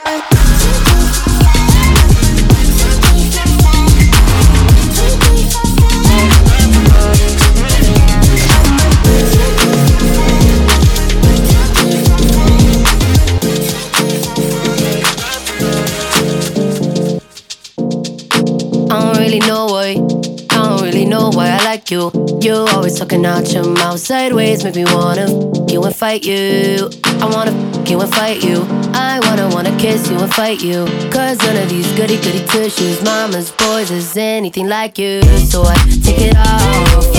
You. 22.01 22.39
You 22.41 22.53
always 22.73 22.97
talking 22.97 23.25
out 23.25 23.51
your 23.53 23.65
mouth 23.65 23.99
sideways, 23.99 24.63
make 24.63 24.75
me 24.75 24.85
wanna 24.85 25.27
you 25.71 25.83
and 25.83 25.95
fight 25.95 26.23
you. 26.23 26.89
I 27.05 27.29
wanna 27.31 27.51
you 27.87 28.01
and 28.01 28.13
fight 28.13 28.43
you. 28.43 28.65
I 28.93 29.19
wanna 29.23 29.49
wanna 29.53 29.77
kiss 29.77 30.09
you 30.09 30.17
and 30.17 30.33
fight 30.33 30.61
you. 30.63 30.85
Cause 31.11 31.37
none 31.39 31.57
of 31.57 31.69
these 31.69 31.87
goody 31.93 32.17
goody 32.17 32.45
tissues, 32.47 33.03
mamas, 33.03 33.51
boys 33.51 33.91
is 33.91 34.17
anything 34.17 34.67
like 34.67 34.97
you. 34.97 35.21
So 35.49 35.63
I 35.63 35.75
take 36.03 36.21
it 36.21 36.37
off. 36.37 37.10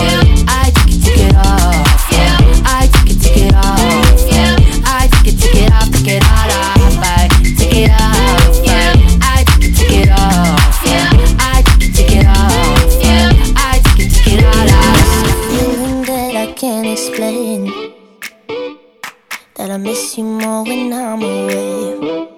Miss 20.13 20.19
you 20.19 20.25
more 20.25 20.65
when 20.65 20.93
I'm 20.93 21.23
away. 21.23 22.29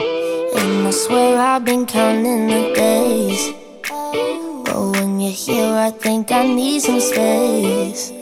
And 0.00 0.86
I 0.86 0.90
swear 0.90 1.38
I've 1.38 1.64
been 1.64 1.86
counting 1.86 2.46
the 2.48 2.72
days. 2.74 3.52
But 4.64 4.90
when 4.92 5.20
you're 5.20 5.32
here, 5.32 5.74
I 5.74 5.90
think 5.90 6.30
I 6.30 6.46
need 6.46 6.80
some 6.80 7.00
space. 7.00 8.12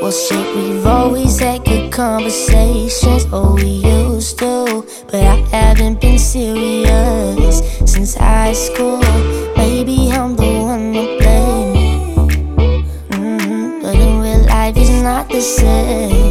Well, 0.00 0.10
shit, 0.10 0.56
we've 0.56 0.86
always 0.86 1.38
had 1.38 1.64
good 1.64 1.92
conversations. 1.92 3.26
Oh, 3.32 3.54
we 3.54 3.82
used 3.86 4.38
to. 4.38 4.84
But 5.06 5.22
I 5.22 5.36
haven't 5.50 6.00
been 6.00 6.18
serious 6.18 7.62
since 7.84 8.14
high 8.14 8.52
school. 8.52 9.00
Maybe 9.56 10.10
I'm 10.10 10.34
the 10.36 10.52
one 10.72 10.92
to 10.94 11.04
blame. 11.18 12.28
Mhm, 13.10 13.82
But 13.82 13.94
in 13.94 14.20
real 14.20 14.44
life, 14.46 14.76
it's 14.76 14.90
not 14.90 15.28
the 15.28 15.40
same. 15.40 16.21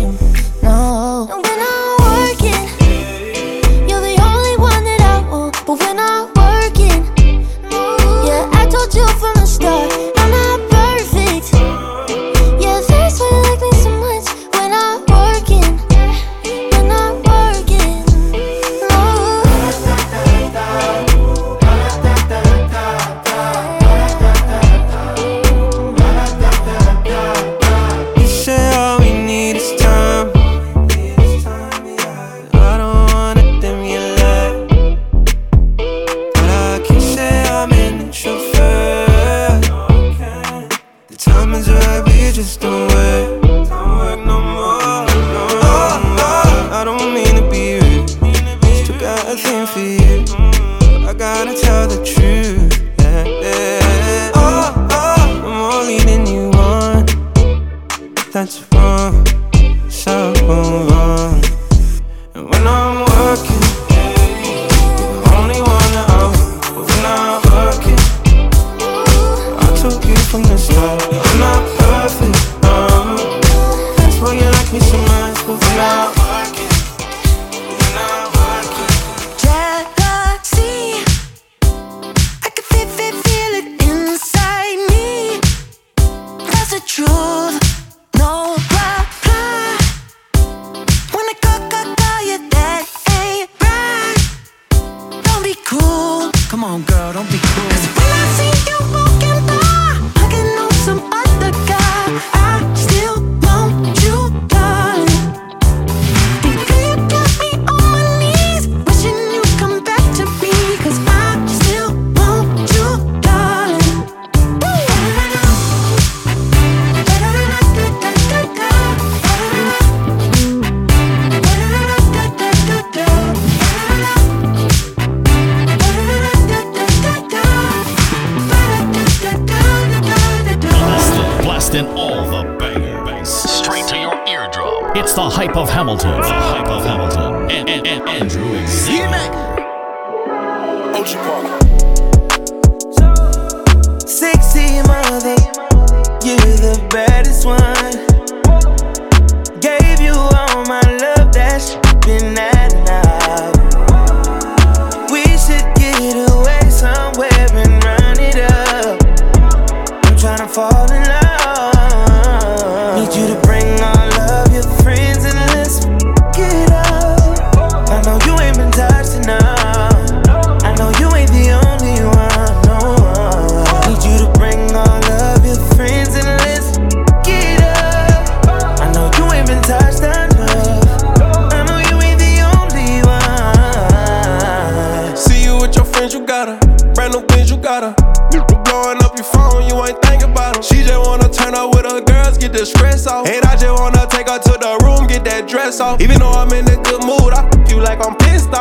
Girl, 96.92 97.14
don't 97.14 97.32
be 97.32 97.41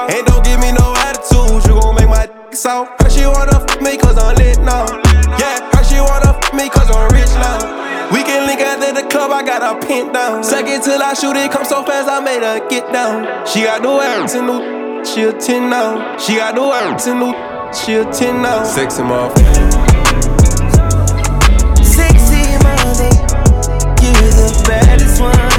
And 0.09 0.27
don't 0.27 0.45
give 0.45 0.61
me 0.61 0.73
no 0.73 0.95
attitude, 0.97 1.67
you 1.69 1.81
gon' 1.81 1.95
make 1.95 2.09
my 2.09 2.27
dick 2.27 2.55
soft. 2.55 3.03
Her 3.03 3.11
she 3.11 3.27
wanna 3.27 3.61
f 3.61 3.81
me 3.83 3.97
cause 3.97 4.17
I'm 4.17 4.35
lit 4.37 4.59
now. 4.61 4.87
Yeah, 5.37 5.61
her 5.77 5.85
she 5.85 6.01
wanna 6.01 6.33
f 6.41 6.55
me 6.55 6.69
cause 6.69 6.89
I'm 6.91 7.11
rich 7.13 7.33
now. 7.37 7.59
We 8.13 8.23
can 8.23 8.47
link 8.47 8.61
after 8.61 8.93
the 8.93 9.07
club, 9.09 9.31
I 9.31 9.43
got 9.43 9.63
her 9.63 9.79
pinned 9.87 10.13
down. 10.13 10.43
Second 10.43 10.83
till 10.83 11.03
I 11.03 11.15
shoot 11.15 11.37
it, 11.37 11.53
come 11.53 11.65
so 11.65 11.85
fast, 11.85 12.09
I 12.09 12.21
made 12.21 12.43
her 12.43 12.67
get 12.69 12.93
down. 12.93 13.47
She 13.47 13.63
got 13.63 13.83
the 13.83 13.91
ass 13.91 14.35
and 14.35 14.47
new, 14.47 15.05
she 15.05 15.23
a 15.25 15.33
10 15.33 15.71
now. 15.71 16.17
She 16.17 16.37
got 16.37 16.55
the 16.55 16.63
ass 16.63 17.07
and 17.07 17.21
new, 17.21 17.35
she 17.73 17.95
a 17.95 18.05
10 18.05 18.43
now. 18.43 18.65
Sexy 18.65 19.03
motherfucker. 19.03 19.71
Sexy 21.85 22.43
mother, 22.65 23.11
you're 24.03 24.33
the 24.41 24.65
baddest 24.67 25.21
one. 25.21 25.50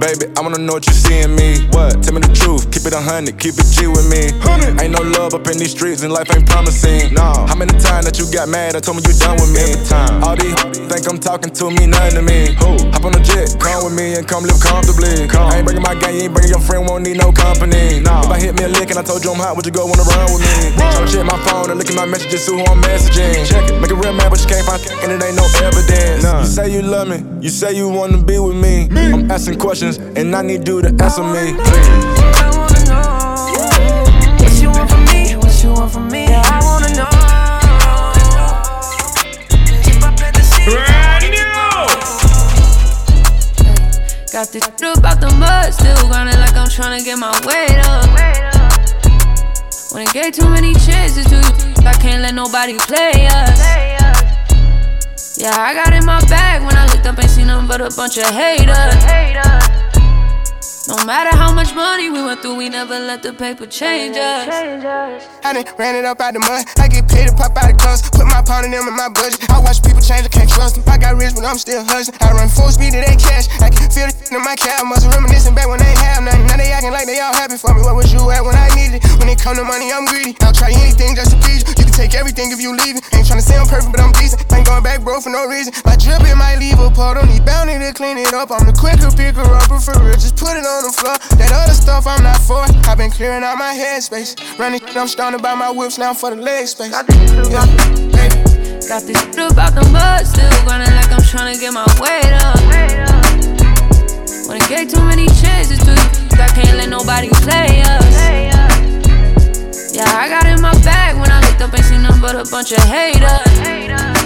Baby, 0.00 0.32
I 0.34 0.40
wanna 0.40 0.56
know 0.56 0.72
what 0.72 0.86
you 0.86 0.94
see 0.94 1.20
in 1.20 1.34
me. 1.34 1.68
What? 1.76 2.02
Tell 2.02 2.14
me 2.14 2.20
the 2.24 2.32
truth, 2.32 2.69
keep 2.80 2.92
it 2.92 2.96
a 2.96 3.00
hundred, 3.00 3.36
keep 3.36 3.60
it 3.60 3.68
G 3.76 3.84
with 3.84 4.08
me. 4.08 4.32
Ain't 4.80 4.96
no 4.96 5.04
love 5.04 5.34
up 5.34 5.44
in 5.52 5.60
these 5.60 5.76
streets 5.76 6.00
and 6.00 6.12
life 6.12 6.32
ain't 6.32 6.48
promising. 6.48 7.12
No. 7.12 7.44
How 7.44 7.54
many 7.54 7.76
times 7.76 8.08
that 8.08 8.16
you 8.16 8.24
got 8.32 8.48
mad 8.48 8.72
and 8.72 8.80
told 8.80 8.96
me 8.96 9.04
you 9.04 9.12
done 9.20 9.36
with 9.36 9.52
me? 9.52 9.60
Every 9.60 9.84
time. 9.84 10.24
All 10.24 10.32
these 10.32 10.56
think 10.88 11.04
I'm 11.04 11.20
talking 11.20 11.52
to 11.52 11.68
me, 11.68 11.84
nothing 11.84 12.16
to 12.16 12.24
me. 12.24 12.56
Who? 12.56 12.88
Hop 12.96 13.04
on 13.04 13.12
the 13.12 13.20
jet, 13.20 13.52
come 13.60 13.84
with 13.84 13.92
me 13.92 14.16
and 14.16 14.24
come 14.24 14.48
live 14.48 14.56
comfortably. 14.64 15.28
Come. 15.28 15.52
I 15.52 15.60
ain't 15.60 15.66
bringing 15.68 15.84
my 15.84 15.92
gang, 15.92 16.16
you 16.16 16.24
ain't 16.24 16.32
bringing 16.32 16.56
your 16.56 16.64
friend, 16.64 16.88
won't 16.88 17.04
need 17.04 17.20
no 17.20 17.28
company. 17.36 18.00
No. 18.00 18.24
If 18.24 18.32
I 18.32 18.40
hit 18.40 18.56
me 18.56 18.64
a 18.64 18.72
lick 18.72 18.88
and 18.88 18.96
I 18.96 19.04
told 19.04 19.20
you 19.20 19.30
I'm 19.30 19.36
hot, 19.36 19.60
would 19.60 19.68
you 19.68 19.76
go 19.76 19.84
wanna 19.84 20.08
run 20.08 20.32
with 20.32 20.40
me? 20.40 20.72
Tryna 20.80 21.12
check 21.12 21.26
my 21.28 21.36
phone 21.44 21.68
and 21.68 21.76
look 21.76 21.92
at 21.92 21.96
my 22.00 22.08
messages, 22.08 22.48
see 22.48 22.56
who 22.56 22.64
I'm 22.64 22.80
messaging. 22.80 23.44
Check 23.44 23.68
it, 23.68 23.76
make 23.76 23.92
it 23.92 24.00
real 24.00 24.16
mad, 24.16 24.32
but 24.32 24.40
you 24.40 24.48
can't 24.48 24.64
find 24.64 24.80
and 25.04 25.12
it 25.12 25.20
ain't 25.20 25.36
no 25.36 25.44
evidence. 25.68 26.24
None. 26.24 26.42
You 26.42 26.48
say 26.48 26.66
you 26.72 26.80
love 26.80 27.12
me, 27.12 27.20
you 27.44 27.52
say 27.52 27.76
you 27.76 27.92
wanna 27.92 28.24
be 28.24 28.40
with 28.40 28.56
me. 28.56 28.88
me. 28.88 29.12
I'm 29.12 29.30
asking 29.30 29.60
questions 29.60 30.00
and 30.16 30.32
I 30.32 30.40
need 30.40 30.64
you 30.66 30.80
to 30.80 30.88
answer 30.96 31.22
me. 31.28 31.52
What 31.60 32.19
You 35.92 36.00
me? 36.02 36.24
Yeah, 36.24 36.42
I 36.44 36.62
wanna 36.62 36.94
know. 36.94 37.10
Got 44.30 44.52
this 44.52 44.64
shit 44.64 44.98
about 44.98 45.20
the 45.20 45.34
mud, 45.36 45.74
still 45.74 45.96
grinding 46.06 46.38
like 46.38 46.54
I'm 46.54 46.68
tryna 46.68 47.04
get 47.04 47.18
my 47.18 47.32
weight 47.44 47.78
up. 47.86 48.06
When 49.92 50.06
it 50.06 50.12
gave 50.12 50.32
too 50.32 50.48
many 50.48 50.74
chances 50.74 51.26
to 51.26 51.36
you, 51.36 51.74
I 51.84 51.94
can't 51.94 52.22
let 52.22 52.34
nobody 52.34 52.78
play 52.78 53.26
us. 53.26 53.58
Yeah, 55.38 55.56
I 55.58 55.74
got 55.74 55.92
in 55.92 56.04
my 56.04 56.20
bag 56.28 56.62
when 56.62 56.76
I 56.76 56.86
looked 56.86 57.06
up, 57.06 57.18
ain't 57.18 57.30
seen 57.30 57.48
nothing 57.48 57.66
but 57.66 57.80
a 57.80 57.90
bunch 57.96 58.16
of 58.16 58.26
haters. 58.26 59.49
Matter 61.10 61.36
how 61.36 61.52
much 61.52 61.74
money 61.74 62.08
we 62.08 62.22
went 62.22 62.40
through, 62.40 62.54
we 62.54 62.68
never 62.68 62.94
let 62.94 63.20
the 63.20 63.32
paper 63.32 63.66
change 63.66 64.14
us. 64.14 64.46
I 65.42 65.52
done 65.52 65.66
ran 65.76 65.96
it 65.96 66.04
up 66.04 66.20
out 66.20 66.34
the 66.34 66.38
mud. 66.38 66.62
I 66.78 66.86
get 66.86 67.10
paid 67.10 67.26
to 67.26 67.34
pop 67.34 67.50
out 67.58 67.66
the 67.66 67.74
clubs. 67.74 68.08
Put 68.14 68.30
my 68.30 68.46
pound 68.46 68.66
in 68.66 68.70
them 68.70 68.86
in 68.86 68.94
my 68.94 69.08
budget. 69.10 69.42
I 69.50 69.58
watch 69.58 69.82
people 69.82 69.98
change, 69.98 70.29
can't 70.40 70.48
trust 70.50 70.74
them. 70.80 70.84
I 70.88 70.96
got 70.96 71.20
rich, 71.20 71.36
but 71.36 71.44
I'm 71.44 71.60
still 71.60 71.84
hustling. 71.84 72.16
I 72.24 72.32
run 72.32 72.48
full 72.48 72.72
speed 72.72 72.96
to 72.96 73.00
they 73.04 73.16
cash. 73.20 73.52
I 73.60 73.68
can 73.68 73.92
feel 73.92 74.08
the 74.08 74.16
in 74.32 74.40
my 74.40 74.56
cab. 74.56 74.88
Must 74.88 75.04
reminiscing 75.04 75.52
back 75.52 75.68
when 75.68 75.76
they 75.76 75.92
have 76.00 76.24
nothing. 76.24 76.48
Now 76.48 76.56
they 76.56 76.72
acting 76.72 76.96
like 76.96 77.04
they 77.04 77.20
all 77.20 77.36
happy 77.36 77.60
for 77.60 77.76
me. 77.76 77.84
Where 77.84 77.92
was 77.92 78.08
you 78.08 78.24
at 78.32 78.40
when 78.40 78.56
I 78.56 78.72
needed 78.72 79.04
it? 79.04 79.18
When 79.20 79.28
it 79.28 79.36
come 79.36 79.60
to 79.60 79.64
money, 79.64 79.92
I'm 79.92 80.08
greedy. 80.08 80.32
I'll 80.40 80.56
try 80.56 80.72
anything 80.72 81.12
just 81.12 81.36
to 81.36 81.38
please 81.44 81.60
you. 81.60 81.76
You 81.76 81.84
can 81.84 81.92
take 81.92 82.14
everything 82.16 82.56
if 82.56 82.60
you 82.60 82.72
leave 82.72 82.96
it. 82.96 83.04
Ain't 83.12 83.28
tryna 83.28 83.44
I'm 83.52 83.68
perfect, 83.68 83.92
but 83.92 84.00
I'm 84.00 84.12
decent. 84.16 84.40
Ain't 84.48 84.64
going 84.64 84.82
back, 84.82 85.04
bro, 85.04 85.20
for 85.20 85.28
no 85.28 85.44
reason. 85.44 85.76
My 85.84 85.96
drip, 86.00 86.24
it 86.24 86.36
might 86.36 86.56
leave 86.56 86.80
a 86.80 86.88
part. 86.88 87.20
Don't 87.20 87.28
need 87.28 87.44
bounty 87.44 87.76
to 87.76 87.92
clean 87.92 88.16
it 88.16 88.32
up. 88.32 88.48
I'm 88.48 88.64
the 88.64 88.72
quicker 88.72 89.12
picker 89.12 89.44
upper 89.44 89.76
for 89.76 89.92
real. 90.00 90.16
Just 90.16 90.40
put 90.40 90.56
it 90.56 90.64
on 90.64 90.88
the 90.88 90.92
floor. 90.96 91.20
That 91.36 91.52
other 91.52 91.76
stuff 91.76 92.08
I'm 92.08 92.24
not 92.24 92.40
for. 92.40 92.64
I've 92.88 92.96
been 92.96 93.12
clearing 93.12 93.44
out 93.44 93.60
my 93.60 93.76
headspace. 93.76 94.40
Running, 94.56 94.80
I'm 94.96 95.08
starting 95.08 95.36
to 95.36 95.42
buy 95.42 95.54
my 95.54 95.68
whips 95.68 95.98
now 95.98 96.14
for 96.14 96.32
the 96.32 96.40
leg 96.40 96.64
space. 96.68 96.96
Yeah, 96.96 97.04
baby. 97.04 98.59
Got 98.88 99.02
this 99.06 99.20
shit 99.22 99.38
about 99.38 99.74
the 99.74 99.88
mud, 99.92 100.26
still 100.26 100.50
grinding 100.64 100.94
like 100.96 101.12
I'm 101.12 101.20
tryna 101.20 101.60
get 101.60 101.72
my 101.72 101.86
weight 102.02 102.32
up. 102.42 102.58
It 104.52 104.68
gave 104.68 104.88
too 104.90 105.04
many 105.04 105.26
chances 105.26 105.78
to 105.78 105.92
you, 105.92 106.42
I 106.42 106.48
can't 106.48 106.76
let 106.76 106.88
nobody 106.88 107.28
play 107.28 107.82
us. 107.82 108.16
Yeah, 109.94 110.10
I 110.10 110.28
got 110.28 110.46
in 110.46 110.60
my 110.60 110.72
bag 110.82 111.16
when 111.20 111.30
I 111.30 111.40
looked 111.40 111.60
up, 111.60 111.72
ain't 111.72 111.84
seen 111.84 112.02
nothing 112.02 112.20
but 112.20 112.34
a 112.34 112.50
bunch 112.50 112.72
of 112.72 112.82
haters. 112.82 114.19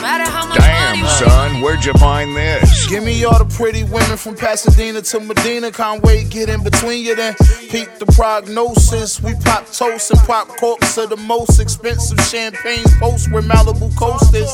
Damn, 0.00 1.06
son, 1.06 1.60
where'd 1.60 1.84
you 1.84 1.92
find 1.94 2.34
this? 2.36 2.86
Give 2.88 3.04
me 3.04 3.24
all 3.24 3.38
the 3.38 3.44
pretty 3.54 3.84
women 3.84 4.16
from 4.16 4.34
Pasadena 4.34 5.02
to 5.02 5.20
Medina. 5.20 5.70
Can't 5.70 6.02
wait, 6.02 6.30
get 6.30 6.48
in 6.48 6.62
between 6.62 7.04
you 7.04 7.14
then. 7.14 7.34
Peak 7.70 7.98
the 7.98 8.06
prognosis. 8.06 9.22
We 9.22 9.34
pop 9.34 9.66
toast 9.66 10.10
and 10.10 10.20
pop 10.20 10.48
corks 10.58 10.96
of 10.98 11.10
the 11.10 11.16
most 11.16 11.60
expensive 11.60 12.20
champagne 12.20 12.84
post 12.98 13.30
where 13.30 13.42
Malibu 13.42 13.96
coast 13.96 14.34
is. 14.34 14.50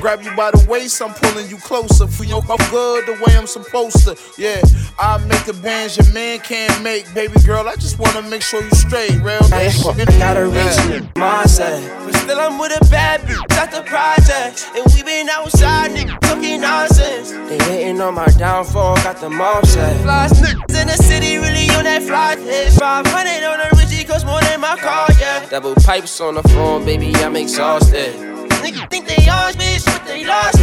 Grab 0.00 0.22
you 0.22 0.34
by 0.36 0.50
the 0.50 0.64
waist, 0.68 1.00
I'm 1.00 1.12
pulling 1.14 1.48
you 1.48 1.56
closer. 1.56 2.06
For 2.06 2.24
your 2.24 2.42
up 2.50 2.60
good 2.70 3.06
the 3.06 3.12
way 3.24 3.36
I'm 3.36 3.46
supposed 3.46 4.04
to. 4.06 4.16
Yeah, 4.36 4.60
I 4.98 5.18
make 5.26 5.44
the 5.44 5.54
bands 5.54 5.96
your 5.96 6.12
man 6.12 6.38
can't 6.40 6.82
make. 6.82 7.12
Baby 7.14 7.40
girl, 7.44 7.66
I 7.68 7.74
just 7.76 7.98
wanna 7.98 8.22
make 8.22 8.42
sure 8.42 8.62
you 8.62 8.70
straight. 8.70 9.12
Real 9.22 9.42
Hey, 9.48 9.70
got 10.18 10.36
a 10.36 10.46
rich 10.46 10.76
nigga 10.86 11.12
mindset. 11.14 11.80
But 12.04 12.14
still, 12.16 12.38
I'm 12.38 12.58
with 12.58 12.80
a 12.80 12.84
bad 12.90 13.22
bitch 13.22 13.56
at 13.56 13.70
the 13.72 13.82
project. 13.82 14.68
And 14.76 14.84
we 14.94 15.02
been 15.02 15.28
outside, 15.28 15.90
nigga, 15.92 16.20
talking 16.20 16.60
nonsense. 16.60 17.30
They 17.30 17.58
hating 17.64 18.00
on 18.00 18.14
my 18.14 18.26
downfall, 18.38 18.96
got 18.96 19.20
them 19.20 19.40
offset. 19.40 20.00
Flies 20.02 20.32
niggas 20.32 20.80
in 20.80 20.88
the 20.88 20.96
city, 21.02 21.38
really 21.38 21.68
on 21.70 21.84
that 21.84 22.02
fly 22.02 22.34
test. 22.36 22.78
500 22.78 23.44
on 23.44 23.60
a 23.60 23.68
Richie, 23.76 24.04
cost 24.04 24.26
more 24.26 24.40
than 24.42 24.60
my 24.60 24.76
car, 24.76 25.08
yeah. 25.18 25.46
Double 25.48 25.74
pipes 25.74 26.20
on 26.20 26.34
the 26.34 26.42
phone, 26.42 26.84
baby, 26.84 27.14
I'm 27.16 27.34
exhausted. 27.36 28.35
Niggas 28.66 28.90
think 28.90 29.06
they 29.06 29.22
yours, 29.22 29.54
bitch, 29.54 29.84
but 29.86 30.04
they 30.06 30.24
lost 30.24 30.55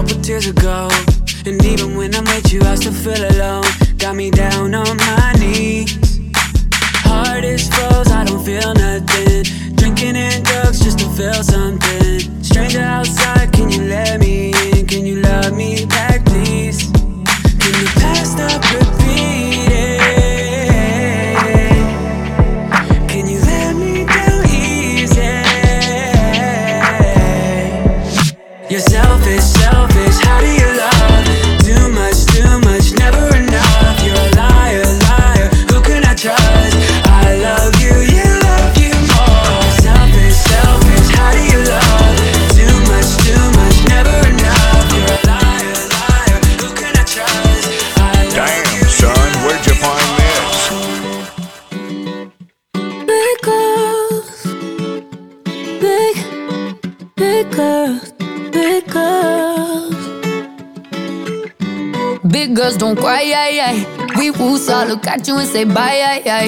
couple 0.00 0.22
tears 0.22 0.46
ago. 0.46 0.88
And 1.44 1.62
even 1.64 1.94
when 1.94 2.14
I'm 2.14 2.24
with 2.24 2.52
you, 2.52 2.62
I 2.62 2.74
still 2.76 2.92
feel 2.92 3.22
alone. 3.32 3.64
Got 3.98 4.16
me 4.16 4.30
down 4.30 4.74
on 4.74 4.96
my 4.96 5.34
knees. 5.38 5.92
Heart 7.04 7.44
is 7.44 7.68
froze, 7.68 8.10
I 8.10 8.24
don't 8.24 8.42
feel 8.42 8.72
nothing. 8.72 9.44
Drinking 9.76 10.16
and 10.16 10.42
drugs 10.44 10.80
just 10.80 11.00
to 11.00 11.08
feel 11.10 11.42
something. 11.42 12.42
Stranger 12.42 12.80
outside, 12.80 13.39
look 65.00 65.12
at 65.12 65.26
you 65.26 65.36
and 65.38 65.48
say 65.48 65.64
bye, 65.64 66.00
ay, 66.12 66.22
ay. 66.26 66.46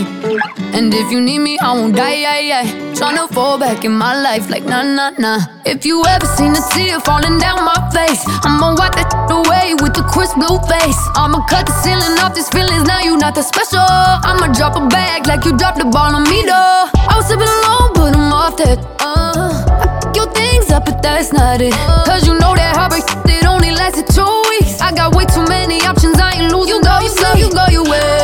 And 0.75 0.93
if 0.93 1.11
you 1.11 1.21
need 1.21 1.39
me, 1.39 1.59
I 1.59 1.73
won't 1.73 1.97
die, 1.97 2.25
ay, 2.25 2.53
ay. 2.53 2.67
Tryna 2.93 3.29
fall 3.33 3.59
back 3.59 3.85
in 3.85 3.93
my 3.93 4.21
life 4.21 4.51
like 4.51 4.65
nah, 4.65 4.83
nah, 4.83 5.11
nah. 5.19 5.41
If 5.65 5.87
you 5.87 6.05
ever 6.05 6.27
seen 6.27 6.53
a 6.53 6.63
tear 6.73 7.01
falling 7.01 7.39
down 7.39 7.65
my 7.65 7.79
face, 7.93 8.23
I'ma 8.45 8.75
wipe 8.77 8.95
that 8.97 9.09
shit 9.09 9.33
away 9.33 9.75
with 9.81 9.97
a 9.97 10.05
crisp 10.05 10.37
blue 10.37 10.61
face. 10.69 11.01
I'ma 11.17 11.45
cut 11.47 11.67
the 11.67 11.73
ceiling 11.81 12.19
off 12.21 12.35
these 12.35 12.49
feelings, 12.49 12.85
now 12.85 13.01
you 13.01 13.17
not 13.17 13.35
that 13.37 13.49
special. 13.49 13.81
I'ma 13.81 14.53
drop 14.53 14.77
a 14.77 14.87
bag 14.89 15.27
like 15.27 15.45
you 15.45 15.57
dropped 15.57 15.79
the 15.79 15.89
ball 15.89 16.13
on 16.15 16.25
me, 16.29 16.45
though. 16.45 16.89
I 17.09 17.17
was 17.17 17.27
sipping 17.29 17.49
alone, 17.49 17.91
but 17.97 18.13
I'm 18.13 18.33
off 18.33 18.57
that. 18.59 18.79
Uh, 19.01 19.49
I 19.81 20.13
your 20.15 20.29
things 20.33 20.71
up, 20.71 20.85
but 20.85 21.01
that's 21.03 21.33
not 21.33 21.61
it. 21.61 21.73
Cause 22.05 22.27
you 22.27 22.35
know 22.37 22.53
that 22.55 22.77
heartbreak 22.77 23.09
shit, 23.09 23.43
it 23.43 23.47
only 23.47 23.73
lasted 23.73 24.07
two 24.13 24.35
weeks. 24.53 24.81
I 24.81 24.93
got 24.93 25.15
way 25.17 25.25
too 25.25 25.45
many 25.49 25.81
options, 25.89 26.21
I 26.21 26.37
ain't 26.37 26.53
lose. 26.53 26.69
You 26.69 26.83
go, 26.83 27.01
you 27.01 27.13
go, 27.17 27.31
you 27.41 27.49
go 27.51 27.65
your 27.73 27.85
way. 27.89 28.22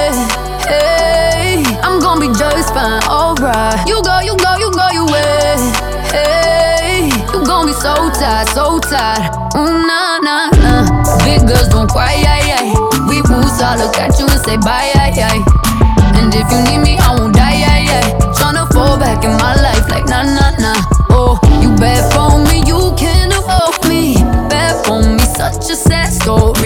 I'm 2.19 2.33
be 2.33 2.37
just 2.37 2.75
fine, 2.75 3.01
alright. 3.07 3.87
You 3.87 4.03
go, 4.03 4.19
you 4.19 4.35
go, 4.39 4.57
you 4.59 4.73
go 4.73 4.91
your 4.91 5.07
way. 5.07 5.55
Hey, 6.11 7.07
you 7.15 7.47
gonna 7.47 7.71
be 7.71 7.73
so 7.79 7.95
tired, 8.11 8.49
so 8.49 8.81
tired. 8.81 9.31
Ooh, 9.55 9.87
nah, 9.87 10.19
nah, 10.19 10.51
nah. 10.59 10.83
Big 11.23 11.47
girls 11.47 11.69
don't 11.69 11.89
cry, 11.89 12.19
ay, 12.27 12.59
ay. 12.59 12.75
We 13.07 13.23
moves, 13.31 13.63
I 13.63 13.77
look 13.79 13.95
at 13.99 14.19
you 14.19 14.27
and 14.27 14.41
say 14.43 14.57
bye, 14.57 14.91
ay, 14.99 15.15
ay. 15.15 15.39
And 16.19 16.35
if 16.35 16.51
you 16.51 16.59
need 16.67 16.83
me, 16.83 16.99
I 16.99 17.15
won't 17.15 17.37
die, 17.37 17.63
ay, 17.63 17.87
ay. 17.87 18.11
Tryna 18.35 18.67
fall 18.73 18.99
back 18.99 19.23
in 19.23 19.31
my 19.39 19.55
life 19.55 19.89
like 19.89 20.07
nah, 20.07 20.25
nah, 20.25 20.59
nah. 20.59 20.83
Oh, 21.11 21.39
you 21.63 21.71
bad 21.77 22.03
for 22.13 22.35
me, 22.51 22.67
you 22.67 22.97
can't 22.99 23.33
avoid 23.33 23.79
me. 23.89 24.17
Bad 24.51 24.85
for 24.85 24.99
me, 25.07 25.23
such 25.39 25.71
a 25.71 25.77
sad 25.77 26.13
story. 26.13 26.58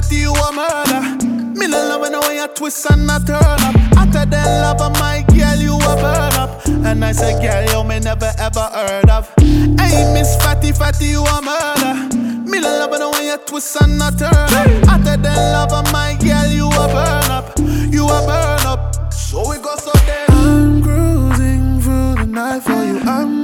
Fatty, 0.00 0.16
you 0.16 0.32
a 0.32 0.52
murder. 0.52 1.26
Me 1.58 1.66
no 1.66 1.76
love 1.76 2.00
when 2.00 2.18
way 2.22 2.36
you 2.36 2.48
twist 2.54 2.90
and 2.90 3.10
I 3.10 3.18
turn 3.18 3.36
up. 3.36 3.74
After 3.98 4.24
that 4.24 4.46
love 4.62 4.80
of 4.80 4.98
my 4.98 5.22
girl, 5.28 5.60
you 5.60 5.74
a 5.76 5.94
burn 5.96 6.32
up. 6.40 6.66
And 6.66 7.04
I 7.04 7.12
say, 7.12 7.32
girl, 7.38 7.82
you 7.82 7.86
me 7.86 8.00
never 8.00 8.32
ever 8.38 8.62
heard 8.72 9.10
of. 9.10 9.28
Hey, 9.38 10.10
Miss 10.14 10.36
Fatty 10.42 10.72
Fatty, 10.72 11.06
you 11.06 11.22
a 11.22 11.42
murder. 11.42 12.16
Me 12.48 12.60
no 12.60 12.68
love 12.78 12.90
when 12.92 13.10
way 13.10 13.26
you 13.26 13.36
twist 13.46 13.76
and 13.82 14.02
I 14.02 14.10
turn 14.10 14.32
up. 14.32 14.88
After 14.88 15.18
that 15.18 15.36
love 15.52 15.72
of 15.84 15.92
my 15.92 16.16
girl, 16.18 16.50
you 16.50 16.68
a 16.68 16.88
burn 16.88 17.30
up. 17.30 17.58
You 17.92 18.04
a 18.04 18.24
burn 18.24 18.66
up. 18.66 19.12
So 19.12 19.50
we 19.50 19.58
go 19.58 19.76
so 19.76 19.92
then. 20.06 20.26
I'm 20.30 20.82
cruising 20.82 21.80
through 21.82 22.14
the 22.14 22.26
night 22.26 22.62
for 22.62 22.72
you. 22.72 23.00
I'm 23.00 23.39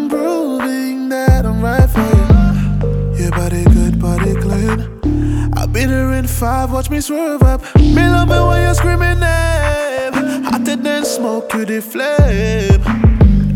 five, 6.37 6.71
watch 6.71 6.91
me 6.91 7.01
swerve 7.01 7.43
up. 7.43 7.63
Me 7.77 7.95
love 7.95 8.31
it 8.31 8.47
when 8.47 8.63
you're 8.63 8.75
screaming 8.75 9.19
name. 9.21 10.45
Hotter 10.45 10.77
than 10.77 11.05
smoke, 11.05 11.53
you 11.55 11.65
the 11.65 11.81
flame. 11.81 12.83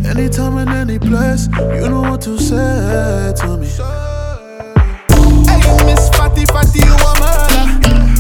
Anytime 0.07 0.57
and 0.57 0.70
any 0.70 0.99
place, 0.99 1.49
you 1.76 1.89
know 1.91 2.01
what 2.01 2.22
to 2.22 2.39
say 2.39 3.33
to 3.37 3.57
me. 3.59 3.66
Hey, 5.47 5.85
Miss 5.85 6.09
Fatty 6.16 6.47
Fatty, 6.47 6.81
you 6.81 6.97
a 6.97 7.12
murder. 7.20 7.64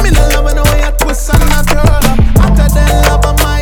Me 0.02 0.10
no 0.10 0.28
love 0.34 0.48
it 0.52 0.60
way 0.68 0.80
you 0.84 0.92
twist 0.98 1.30
and 1.32 1.42
I 1.42 1.62
turn 1.64 2.04
up. 2.04 2.04
Hotter 2.36 2.68
than 2.74 3.02
love 3.06 3.24
of 3.24 3.38
my 3.42 3.59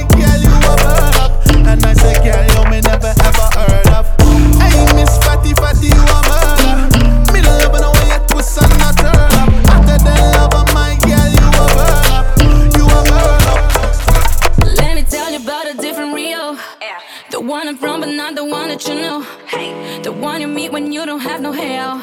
that 18.79 18.89
you 18.89 19.01
know. 19.01 20.03
The 20.03 20.12
one 20.12 20.41
you 20.41 20.49
meet 20.49 20.70
when 20.70 20.93
you 20.93 21.05
don't 21.05 21.20
have 21.20 21.41
no 21.41 21.53
hair. 21.53 22.01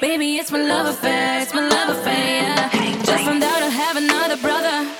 Baby, 0.00 0.36
it's 0.36 0.50
my 0.50 0.60
love 0.60 0.86
affair, 0.86 1.42
it's 1.42 1.54
my 1.54 1.68
love 1.68 1.90
affair. 1.96 2.42
Yeah. 2.42 3.02
Just 3.04 3.24
found 3.24 3.42
out 3.42 3.62
I 3.62 3.68
have 3.68 3.96
another 3.96 4.36
brother. 4.36 4.90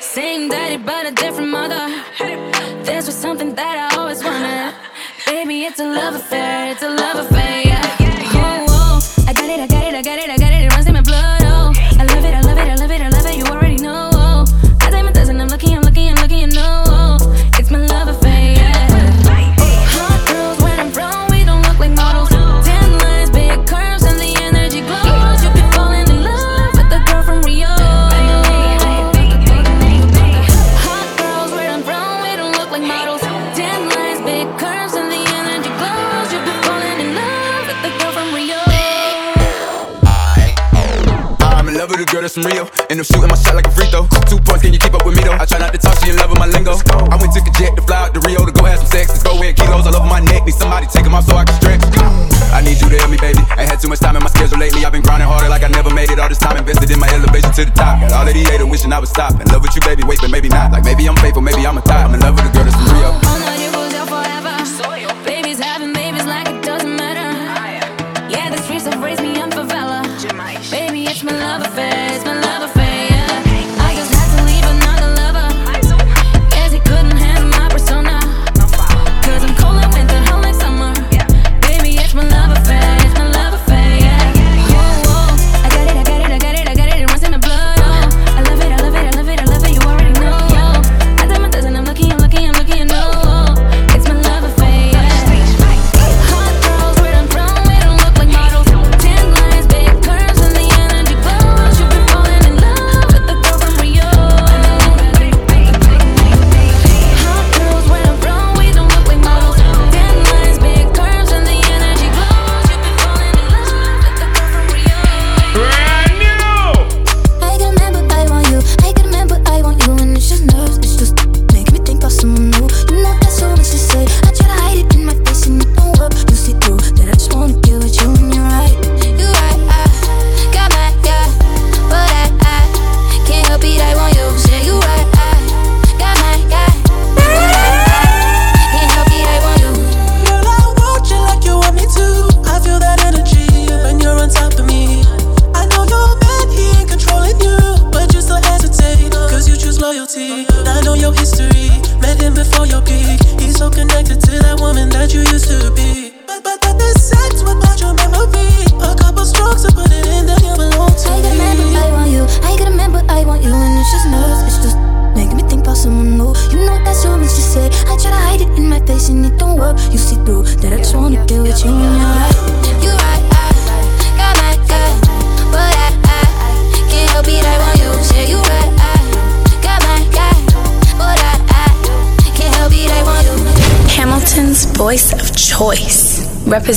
Same 0.00 0.48
daddy, 0.48 0.76
but 0.76 1.06
a 1.06 1.10
different 1.12 1.50
mother. 1.50 1.84
This 2.84 3.06
was 3.06 3.16
something 3.16 3.54
that 3.54 3.92
I 3.92 3.96
always 3.96 4.22
wanted. 4.22 4.74
Baby, 5.26 5.64
it's 5.64 5.80
a 5.80 5.84
love 5.84 6.14
affair, 6.14 6.70
it's 6.72 6.82
a 6.82 6.90
love 6.90 7.16
affair. 7.26 7.63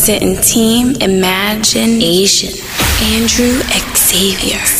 Representing 0.07 0.41
Team 0.41 0.95
Imagination, 1.01 2.49
Andrew. 3.01 3.61
Xavier. 3.95 4.76